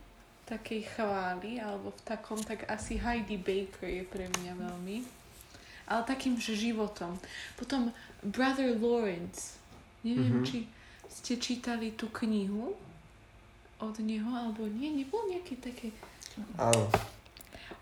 takej 0.52 0.84
chvály, 1.00 1.64
alebo 1.64 1.96
v 1.96 2.02
takom, 2.04 2.44
tak 2.44 2.68
asi 2.68 3.00
Heidi 3.00 3.40
Baker 3.40 3.88
je 3.88 4.04
pre 4.04 4.28
mňa 4.28 4.54
veľmi. 4.60 5.08
Ale 5.88 6.04
takým, 6.04 6.36
že 6.36 6.60
životom. 6.60 7.16
Potom 7.56 7.96
Brother 8.20 8.76
Lawrence. 8.76 9.56
Neviem, 10.04 10.44
mm-hmm. 10.44 10.48
či 10.48 10.68
ste 11.08 11.40
čítali 11.40 11.96
tú 11.96 12.12
knihu 12.20 12.76
od 13.80 13.96
neho, 14.04 14.28
alebo 14.36 14.68
nie, 14.68 14.92
nebol 14.92 15.24
nejaký 15.32 15.56
také... 15.64 15.96
Áno. 16.60 16.92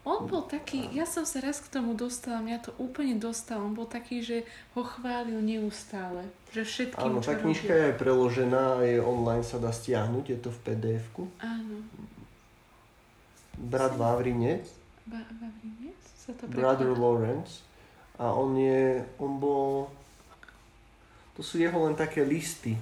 On 0.08 0.26
bol 0.26 0.48
taký, 0.48 0.90
ja 0.96 1.06
som 1.06 1.28
sa 1.28 1.44
raz 1.44 1.62
k 1.62 1.70
tomu 1.70 1.94
dostala, 1.94 2.42
mňa 2.42 2.60
to 2.66 2.72
úplne 2.82 3.20
dostalo, 3.20 3.68
on 3.68 3.76
bol 3.76 3.86
taký, 3.86 4.24
že 4.24 4.48
ho 4.74 4.82
chválil 4.82 5.38
neustále, 5.44 6.26
že 6.56 6.66
všetkým, 6.66 7.20
Áno, 7.20 7.22
tá 7.22 7.38
knižka 7.38 7.74
je 7.74 7.92
preložená, 8.00 8.82
je 8.86 8.98
online, 9.04 9.46
sa 9.46 9.62
dá 9.62 9.70
stiahnuť, 9.70 10.26
je 10.26 10.40
to 10.40 10.50
v 10.50 10.60
pdf-ku. 10.66 11.24
Áno. 11.44 11.86
Brat 13.60 13.94
Vavrinec. 14.00 14.66
Ba- 15.06 15.30
Vavrinec? 15.38 16.00
Sa 16.16 16.32
to 16.34 16.48
Brother 16.48 16.96
Lawrence. 16.96 17.66
A 18.20 18.36
on 18.36 18.56
je, 18.60 19.04
on 19.16 19.40
bol, 19.40 19.88
to 21.36 21.42
sú 21.44 21.60
jeho 21.60 21.76
len 21.88 21.96
také 21.96 22.24
listy, 22.24 22.76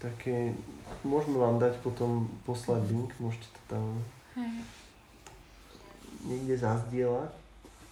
také, 0.00 0.52
môžeme 1.00 1.40
vám 1.40 1.56
dať 1.56 1.80
potom 1.80 2.28
poslať 2.44 2.84
link, 2.92 3.10
môžete 3.16 3.48
to 3.48 3.60
tam... 3.72 3.84
Hej 4.36 4.85
niekde 6.26 6.54
zazdieľať. 6.58 7.30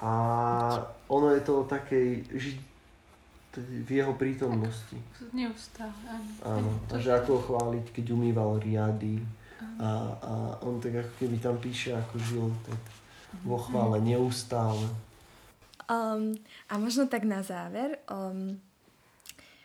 A 0.05 0.13
ono 1.09 1.33
je 1.33 1.43
to 1.47 1.65
také 1.65 2.21
ži- 2.35 2.61
v 3.57 3.91
jeho 4.03 4.13
prítomnosti. 4.19 4.99
Neustále, 5.31 5.95
áno. 6.11 6.31
Áno, 6.43 6.71
a 6.91 6.99
že 6.99 7.15
ako 7.15 7.39
chváliť, 7.47 7.95
keď 7.95 8.05
umýval 8.11 8.59
riady. 8.59 9.23
A, 9.79 9.89
a 10.19 10.33
on 10.67 10.83
tak 10.83 10.99
ako 10.99 11.13
keby 11.23 11.37
tam 11.39 11.57
píše, 11.63 11.95
ako 11.95 12.15
žil 12.19 12.47
tak 12.67 12.79
vo 13.47 13.59
chvále 13.59 14.03
neustále. 14.03 14.87
Um, 15.87 16.35
a 16.71 16.79
možno 16.79 17.07
tak 17.07 17.27
na 17.27 17.43
záver, 17.43 18.03
um, 18.11 18.59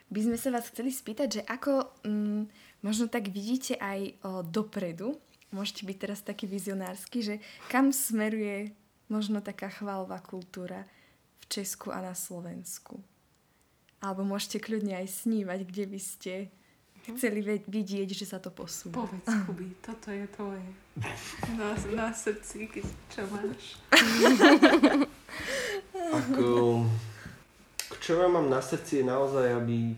by 0.10 0.20
sme 0.26 0.38
sa 0.38 0.50
vás 0.50 0.70
chceli 0.70 0.90
spýtať, 0.90 1.28
že 1.30 1.42
ako 1.46 1.86
um, 2.06 2.50
možno 2.82 3.12
tak 3.12 3.30
vidíte 3.30 3.76
aj 3.78 4.00
o, 4.24 4.42
dopredu, 4.44 5.20
môžete 5.50 5.86
byť 5.86 5.98
teraz 5.98 6.20
taký 6.22 6.46
vizionársky, 6.46 7.26
že 7.26 7.36
kam 7.70 7.90
smeruje 7.90 8.74
možno 9.10 9.42
taká 9.42 9.70
chválová 9.74 10.22
kultúra 10.22 10.86
v 11.42 11.46
Česku 11.50 11.90
a 11.90 12.00
na 12.02 12.14
Slovensku. 12.14 13.02
Alebo 14.00 14.24
môžete 14.24 14.64
kľudne 14.64 14.96
aj 14.96 15.26
snívať, 15.26 15.60
kde 15.68 15.86
by 15.90 16.00
ste 16.00 16.34
chceli 17.10 17.42
vidieť, 17.66 18.10
že 18.14 18.26
sa 18.30 18.38
to 18.38 18.54
posúva. 18.54 19.08
Povedz, 19.08 19.28
Kuby, 19.50 19.68
toto 19.82 20.14
je 20.14 20.26
tvoje. 20.32 20.64
Na, 21.58 21.74
na 21.96 22.08
srdci, 22.14 22.70
čo 23.10 23.22
máš. 23.34 23.80
Ako, 26.14 26.86
čo 28.00 28.12
ja 28.20 28.28
mám 28.30 28.48
na 28.48 28.62
srdci 28.62 29.02
je 29.02 29.06
naozaj, 29.06 29.48
aby 29.58 29.96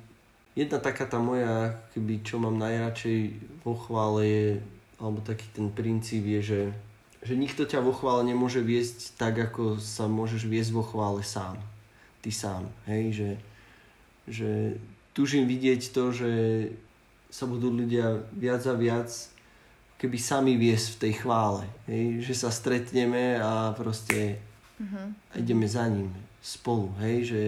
jedna 0.55 0.79
taká 0.79 1.05
tá 1.05 1.19
moja, 1.19 1.75
keby, 1.93 2.23
čo 2.23 2.39
mám 2.39 2.57
najradšej 2.57 3.19
vo 3.63 3.73
chvále 3.75 4.21
je, 4.25 4.47
alebo 5.01 5.19
taký 5.25 5.49
ten 5.49 5.73
princíp 5.73 6.23
je, 6.29 6.41
že, 6.45 6.61
že 7.25 7.33
nikto 7.33 7.65
ťa 7.65 7.81
vo 7.81 7.91
chvále 7.91 8.21
nemôže 8.21 8.61
viesť 8.61 9.17
tak, 9.17 9.41
ako 9.41 9.81
sa 9.81 10.05
môžeš 10.05 10.45
viesť 10.45 10.71
vo 10.71 10.85
chvále 10.85 11.25
sám. 11.25 11.57
Ty 12.21 12.29
sám, 12.29 12.63
hej, 12.85 13.17
že, 13.17 13.29
že 14.29 14.49
tužím 15.17 15.49
vidieť 15.49 15.89
to, 15.89 16.13
že 16.13 16.31
sa 17.33 17.49
budú 17.49 17.73
ľudia 17.73 18.21
viac 18.37 18.61
a 18.69 18.77
viac 18.77 19.09
keby 20.01 20.17
sami 20.17 20.53
viesť 20.57 20.97
v 20.97 20.99
tej 21.07 21.13
chvále. 21.21 21.63
Hej? 21.85 22.25
Že 22.25 22.33
sa 22.33 22.49
stretneme 22.49 23.37
a 23.37 23.69
proste 23.77 24.41
uh-huh. 24.81 25.13
ideme 25.37 25.69
za 25.69 25.85
ním 25.85 26.09
spolu. 26.41 26.89
Hej? 26.97 27.29
Že, 27.29 27.41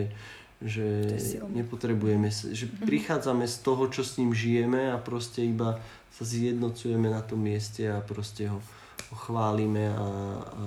že 0.63 1.19
nepotrebujeme, 1.51 2.31
že 2.31 2.65
uh-huh. 2.71 2.87
prichádzame 2.87 3.43
z 3.51 3.57
toho, 3.59 3.91
čo 3.91 4.07
s 4.07 4.15
ním 4.15 4.31
žijeme 4.31 4.95
a 4.95 4.97
proste 4.97 5.43
iba 5.43 5.83
sa 6.15 6.23
zjednocujeme 6.23 7.11
na 7.11 7.19
tom 7.19 7.43
mieste 7.43 7.83
a 7.91 7.99
proste 7.99 8.47
ho, 8.47 8.63
ho 9.11 9.15
chválime 9.17 9.91
a, 9.91 10.07
a 10.39 10.65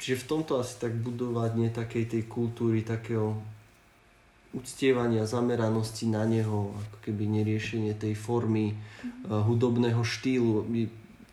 čiže 0.00 0.24
v 0.24 0.28
tomto 0.28 0.56
asi 0.56 0.80
tak 0.80 0.96
budovať 0.96 1.50
nie 1.58 1.68
takej 1.68 2.04
tej 2.16 2.22
kultúry, 2.26 2.80
takého 2.80 3.36
uctievania, 4.52 5.24
zameranosti 5.24 6.04
na 6.08 6.28
neho, 6.28 6.76
ako 6.76 6.98
keby 7.08 7.24
neriešenie 7.24 7.96
tej 7.96 8.12
formy 8.12 8.76
mm-hmm. 8.76 9.32
uh, 9.32 9.40
hudobného 9.48 10.04
štýlu. 10.04 10.68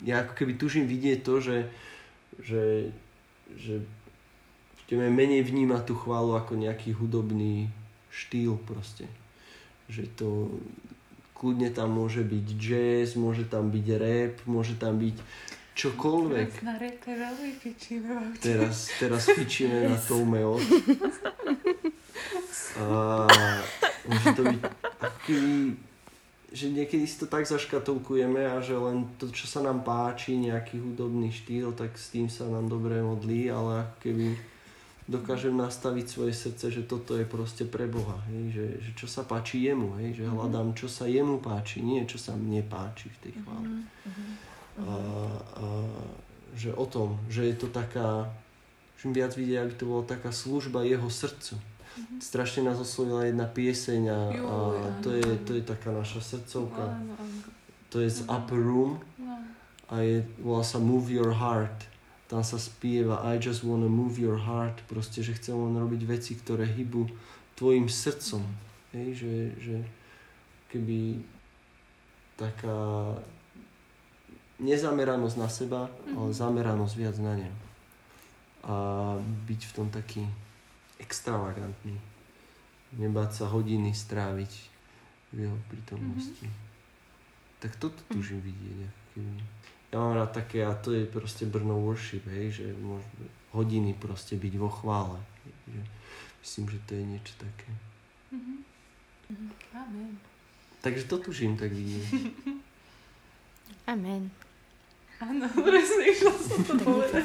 Ja 0.04 0.24
ako 0.24 0.34
keby 0.40 0.56
tužím 0.56 0.88
vidieť 0.88 1.20
to, 1.20 1.44
že, 1.44 1.58
že, 2.40 2.96
že 3.60 3.84
budeme 4.90 5.14
menej 5.14 5.46
vnímať 5.46 5.86
tú 5.86 5.94
chválu 5.94 6.34
ako 6.34 6.58
nejaký 6.58 6.98
hudobný 6.98 7.70
štýl 8.10 8.58
proste. 8.66 9.06
Že 9.86 10.04
to 10.18 10.30
kľudne 11.38 11.70
tam 11.70 11.94
môže 11.94 12.26
byť 12.26 12.46
jazz, 12.58 13.14
môže 13.14 13.46
tam 13.46 13.70
byť 13.70 13.86
rap, 14.02 14.42
môže 14.50 14.74
tam 14.82 14.98
byť 14.98 15.14
čokoľvek. 15.78 16.50
Teraz 16.58 16.66
na 16.66 16.76
repe 16.82 17.12
veľmi 17.14 17.52
fičíme. 17.54 18.34
Teraz, 18.42 18.90
teraz 18.98 19.30
fičíme 19.30 19.94
na 19.94 19.98
Tome 20.02 20.42
A 22.82 22.86
môže 24.10 24.30
to 24.34 24.42
byť 24.42 24.62
aký, 25.06 25.78
že 26.50 26.66
niekedy 26.74 27.06
si 27.06 27.22
to 27.22 27.30
tak 27.30 27.46
zaškatulkujeme 27.46 28.42
a 28.42 28.58
že 28.58 28.74
len 28.74 29.06
to, 29.22 29.30
čo 29.30 29.46
sa 29.46 29.62
nám 29.62 29.86
páči, 29.86 30.34
nejaký 30.34 30.82
hudobný 30.82 31.30
štýl, 31.30 31.78
tak 31.78 31.94
s 31.94 32.10
tým 32.10 32.26
sa 32.26 32.50
nám 32.50 32.74
dobre 32.74 33.06
modlí, 33.06 33.54
ale 33.54 33.86
keby 34.02 34.34
dokážem 35.10 35.58
nastaviť 35.58 36.06
svoje 36.06 36.34
srdce, 36.38 36.70
že 36.70 36.86
toto 36.86 37.18
je 37.18 37.26
proste 37.26 37.66
pre 37.66 37.90
Boha, 37.90 38.22
hej? 38.30 38.54
Že, 38.54 38.66
že 38.78 38.92
čo 38.94 39.08
sa 39.10 39.26
páči 39.26 39.66
jemu, 39.66 39.98
hej? 39.98 40.22
že 40.22 40.24
mhm. 40.30 40.32
hľadám, 40.38 40.68
čo 40.78 40.86
sa 40.86 41.10
jemu 41.10 41.42
páči, 41.42 41.82
nie 41.82 42.06
čo 42.06 42.22
sa 42.22 42.38
mne 42.38 42.62
páči 42.62 43.10
v 43.10 43.18
tej 43.26 43.34
chvále. 43.42 43.66
Mm-hmm. 43.66 44.32
A, 44.80 44.96
a 45.60 45.66
že 46.54 46.72
o 46.72 46.86
tom, 46.86 47.18
že 47.28 47.50
je 47.50 47.56
to 47.58 47.68
taká, 47.74 48.30
že 48.96 49.10
viac 49.10 49.34
vidieť, 49.34 49.60
aby 49.66 49.74
to 49.76 49.90
bola 49.90 50.06
taká 50.06 50.30
služba 50.32 50.86
jeho 50.86 51.10
srdcu. 51.10 51.58
Mm-hmm. 51.58 52.20
Strašne 52.22 52.62
nás 52.70 52.78
oslovila 52.78 53.26
jedna 53.26 53.50
pieseň 53.50 54.02
a, 54.08 54.22
a 54.30 54.56
to, 55.02 55.18
je, 55.18 55.30
to 55.44 55.58
je 55.58 55.64
taká 55.66 55.90
naša 55.92 56.22
srdcovka. 56.38 56.86
To 57.90 57.98
je 57.98 58.10
z 58.14 58.22
mhm. 58.24 58.30
Upper 58.30 58.62
Room 58.62 59.02
a 59.90 60.06
je, 60.06 60.22
volá 60.38 60.62
sa 60.62 60.78
Move 60.78 61.10
Your 61.10 61.34
Heart. 61.34 61.89
Tam 62.30 62.46
sa 62.46 62.62
spieva 62.62 63.26
I 63.26 63.42
just 63.42 63.66
wanna 63.66 63.90
move 63.90 64.22
your 64.22 64.38
heart. 64.38 64.86
Proste, 64.86 65.26
že 65.26 65.34
chcem 65.34 65.58
len 65.58 65.74
robiť 65.74 66.06
veci, 66.06 66.38
ktoré 66.38 66.70
hybu 66.70 67.10
tvojim 67.58 67.90
srdcom. 67.90 68.46
Hej, 68.94 69.26
že, 69.26 69.34
že 69.58 69.76
keby 70.70 71.26
taká 72.38 73.18
nezameranosť 74.62 75.36
na 75.42 75.50
seba, 75.50 75.82
ale 76.14 76.30
zameranosť 76.30 76.94
viac 76.96 77.18
na 77.18 77.34
ne. 77.34 77.50
A 78.62 78.76
byť 79.50 79.62
v 79.66 79.72
tom 79.74 79.88
taký 79.90 80.24
extravagantný. 81.02 81.98
Nebáť 82.94 83.42
sa 83.42 83.46
hodiny 83.50 83.96
stráviť 83.96 84.52
v 85.34 85.50
jeho 85.50 85.58
prítomnosti. 85.72 86.46
Mm-hmm. 86.46 86.68
Tak 87.60 87.72
toto 87.82 88.00
tužím 88.12 88.42
vidieť. 88.44 88.92
Ja 89.90 89.98
mám 89.98 90.14
rád 90.14 90.38
také, 90.38 90.62
a 90.62 90.78
to 90.78 90.94
je 90.94 91.10
proste 91.10 91.50
Brno 91.50 91.82
worship, 91.82 92.30
hej, 92.30 92.62
že 92.62 92.66
môžeme 92.78 93.26
hodiny 93.58 93.98
proste 93.98 94.38
byť 94.38 94.54
vo 94.62 94.70
chvále. 94.70 95.18
Že 95.66 95.82
myslím, 96.46 96.66
že 96.70 96.80
to 96.86 96.92
je 96.94 97.04
niečo 97.10 97.34
také. 97.42 97.70
Mm-hmm. 98.30 98.58
Amen. 99.74 100.14
Takže 100.86 101.04
to 101.10 101.18
tužím 101.18 101.58
tak 101.58 101.74
vidieť. 101.74 102.06
Amen. 103.90 104.30
Áno, 105.20 105.50
presne, 105.52 106.04
išla 106.08 106.34
som 106.38 106.62
to 106.64 106.74
povedať. 106.80 107.24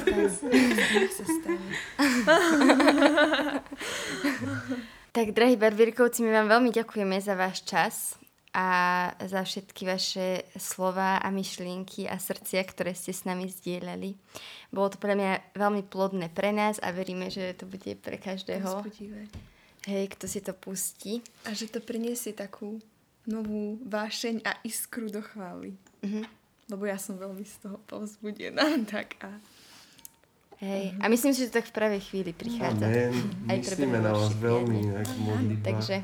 tak, 5.14 5.28
drahí 5.36 5.54
barvírkovci, 5.54 6.26
my 6.26 6.32
vám 6.32 6.48
veľmi 6.58 6.70
ďakujeme 6.74 7.20
za 7.20 7.38
váš 7.38 7.62
čas 7.62 8.18
a 8.54 8.68
za 9.18 9.42
všetky 9.42 9.82
vaše 9.82 10.46
slova 10.54 11.18
a 11.18 11.28
myšlienky 11.34 12.06
a 12.06 12.16
srdcia, 12.16 12.62
ktoré 12.62 12.94
ste 12.94 13.10
s 13.10 13.26
nami 13.26 13.50
zdieľali. 13.50 14.14
Bolo 14.70 14.94
to 14.94 15.02
pre 15.02 15.18
mňa 15.18 15.58
veľmi 15.58 15.82
plodné 15.90 16.30
pre 16.30 16.54
nás 16.54 16.78
a 16.78 16.94
veríme, 16.94 17.28
že 17.34 17.58
to 17.58 17.66
bude 17.66 17.98
pre 17.98 18.14
každého. 18.14 18.86
Hej, 19.84 20.16
kto 20.16 20.24
si 20.30 20.40
to 20.40 20.54
pustí. 20.54 21.20
A 21.44 21.52
že 21.52 21.68
to 21.68 21.82
priniesie 21.82 22.32
takú 22.32 22.78
novú 23.26 23.82
vášeň 23.84 24.46
a 24.46 24.56
iskru 24.62 25.10
do 25.10 25.20
chvály. 25.20 25.74
Mm-hmm 26.00 26.44
lebo 26.70 26.88
ja 26.88 26.96
som 26.96 27.20
veľmi 27.20 27.44
z 27.44 27.54
toho 27.60 27.76
povzbudená. 27.84 28.64
Tak 28.94 29.18
a... 29.20 29.28
Hej, 30.62 30.94
a 31.02 31.10
myslím 31.10 31.34
si, 31.34 31.44
že 31.44 31.50
to 31.50 31.58
tak 31.60 31.68
v 31.68 31.76
pravej 31.76 32.00
chvíli 32.00 32.30
prichádza. 32.30 32.86
Amen. 32.86 33.12
Aj 33.50 33.58
Myslíme 33.58 33.98
na 34.00 34.14
vás 34.14 34.32
veľmi, 34.38 34.96
ak 34.96 35.08
modlitba. 35.18 35.66
Takže, 35.66 35.96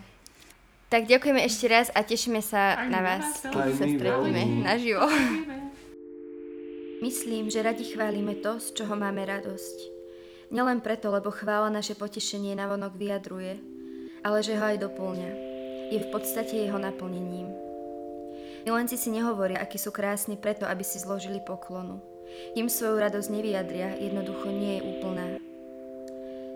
tak 0.90 1.06
ďakujeme 1.06 1.40
ešte 1.46 1.70
raz 1.70 1.86
a 1.94 2.02
tešíme 2.02 2.42
sa 2.42 2.74
Aj 2.74 2.90
na 2.90 2.98
vás, 2.98 3.46
keď 3.46 3.72
sa 3.78 3.86
stretneme 3.86 4.66
naživo. 4.66 5.06
Myslím, 7.00 7.46
že 7.46 7.62
radi 7.62 7.86
chválime 7.86 8.34
to, 8.42 8.58
z 8.58 8.82
čoho 8.82 8.98
máme 8.98 9.22
radosť. 9.22 10.02
Nielen 10.50 10.82
preto, 10.82 11.14
lebo 11.14 11.30
chvála 11.30 11.70
naše 11.70 11.94
potešenie 11.94 12.58
navonok 12.58 12.98
vyjadruje, 12.98 13.62
ale 14.26 14.42
že 14.42 14.58
ho 14.58 14.64
aj 14.66 14.82
doplňa. 14.82 15.30
Je 15.94 15.98
v 16.02 16.08
podstate 16.10 16.58
jeho 16.58 16.76
naplnením. 16.76 17.48
Milenci 18.66 18.98
si 18.98 19.14
nehovoria, 19.14 19.62
akí 19.62 19.78
sú 19.78 19.94
krásni 19.94 20.34
preto, 20.34 20.66
aby 20.66 20.82
si 20.82 20.98
zložili 20.98 21.38
poklonu. 21.38 22.02
Im 22.58 22.66
svoju 22.66 22.98
radosť 22.98 23.30
nevyjadria, 23.30 23.94
jednoducho 23.94 24.50
nie 24.50 24.82
je 24.82 24.82
úplná. 24.84 25.26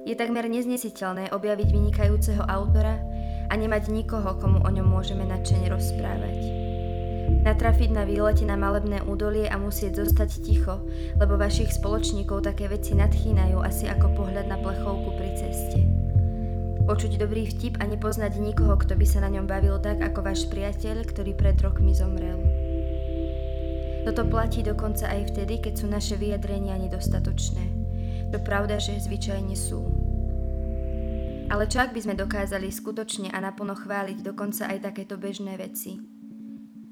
Je 0.05 0.13
takmer 0.19 0.51
neznesiteľné 0.51 1.33
objaviť 1.33 1.69
vynikajúceho 1.71 2.45
autora 2.45 3.14
a 3.49 3.53
nemať 3.55 3.93
nikoho, 3.93 4.37
komu 4.41 4.63
o 4.65 4.71
ňom 4.71 4.87
môžeme 4.87 5.25
nadšene 5.29 5.69
rozprávať. 5.69 6.39
Natrafiť 7.25 7.91
na 7.93 8.05
výlete 8.05 8.45
na 8.45 8.57
malebné 8.57 9.05
údolie 9.05 9.49
a 9.49 9.57
musieť 9.57 10.05
zostať 10.05 10.31
ticho, 10.45 10.81
lebo 11.17 11.41
vašich 11.41 11.73
spoločníkov 11.73 12.45
také 12.45 12.69
veci 12.69 12.93
nadchýnajú 12.97 13.61
asi 13.65 13.89
ako 13.89 14.13
pohľad 14.17 14.49
na 14.49 14.57
plechovku 14.61 15.11
pri 15.17 15.31
ceste. 15.37 15.81
Počuť 16.85 17.17
dobrý 17.17 17.49
vtip 17.49 17.81
a 17.81 17.89
nepoznať 17.89 18.37
nikoho, 18.37 18.77
kto 18.77 18.93
by 18.93 19.07
sa 19.09 19.25
na 19.25 19.33
ňom 19.33 19.49
bavil 19.49 19.81
tak 19.81 20.05
ako 20.05 20.21
váš 20.21 20.45
priateľ, 20.53 21.09
ktorý 21.09 21.33
pred 21.33 21.57
rokmi 21.65 21.97
zomrel. 21.97 22.37
Toto 24.05 24.29
platí 24.29 24.61
dokonca 24.61 25.09
aj 25.09 25.33
vtedy, 25.33 25.65
keď 25.65 25.81
sú 25.81 25.87
naše 25.89 26.21
vyjadrenia 26.21 26.77
nedostatočné. 26.77 27.65
To 28.37 28.39
pravda, 28.45 28.77
že 28.77 29.01
zvyčajne 29.01 29.57
sú. 29.57 30.04
Ale 31.55 31.71
čo 31.71 31.87
ak 31.87 31.95
by 31.95 32.03
sme 32.03 32.19
dokázali 32.19 32.67
skutočne 32.67 33.31
a 33.31 33.39
naplno 33.39 33.79
chváliť 33.79 34.27
dokonca 34.27 34.67
aj 34.75 34.91
takéto 34.91 35.15
bežné 35.15 35.55
veci? 35.55 36.03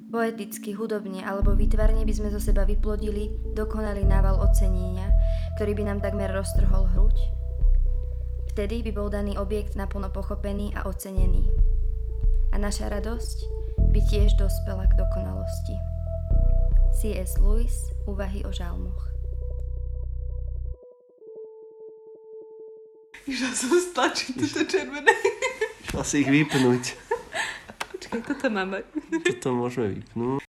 Poeticky, 0.06 0.70
hudobne 0.70 1.26
alebo 1.26 1.58
výtvarne 1.58 2.06
by 2.06 2.14
sme 2.14 2.30
zo 2.30 2.38
seba 2.38 2.62
vyplodili 2.62 3.42
dokonalý 3.58 4.06
nával 4.06 4.38
ocenenia, 4.38 5.10
ktorý 5.58 5.74
by 5.74 5.82
nám 5.82 5.98
takmer 5.98 6.30
roztrhol 6.30 6.86
hruď? 6.94 7.16
Vtedy 8.54 8.86
by 8.86 8.94
bol 8.94 9.10
daný 9.10 9.34
objekt 9.34 9.74
naplno 9.74 10.14
pochopený 10.14 10.70
a 10.78 10.86
ocenený. 10.86 11.50
A 12.54 12.60
naša 12.62 12.86
radosť 12.86 13.38
by 13.90 14.00
tiež 14.14 14.38
dospela 14.38 14.86
k 14.86 14.94
dokonalosti. 14.94 15.74
C.S. 17.02 17.42
Lewis, 17.42 17.90
Úvahy 18.06 18.46
o 18.46 18.54
žalmoch. 18.54 19.11
Išla 23.22 23.50
som 23.54 23.70
stlačiť 23.78 24.34
toto 24.34 24.62
červené. 24.66 25.14
Išla 25.86 26.02
si 26.02 26.26
ich 26.26 26.30
vypnúť. 26.30 26.84
Počkaj, 27.94 28.20
toto 28.26 28.46
máme. 28.50 28.82
Toto 29.22 29.54
môžeme 29.54 30.02
vypnúť. 30.02 30.51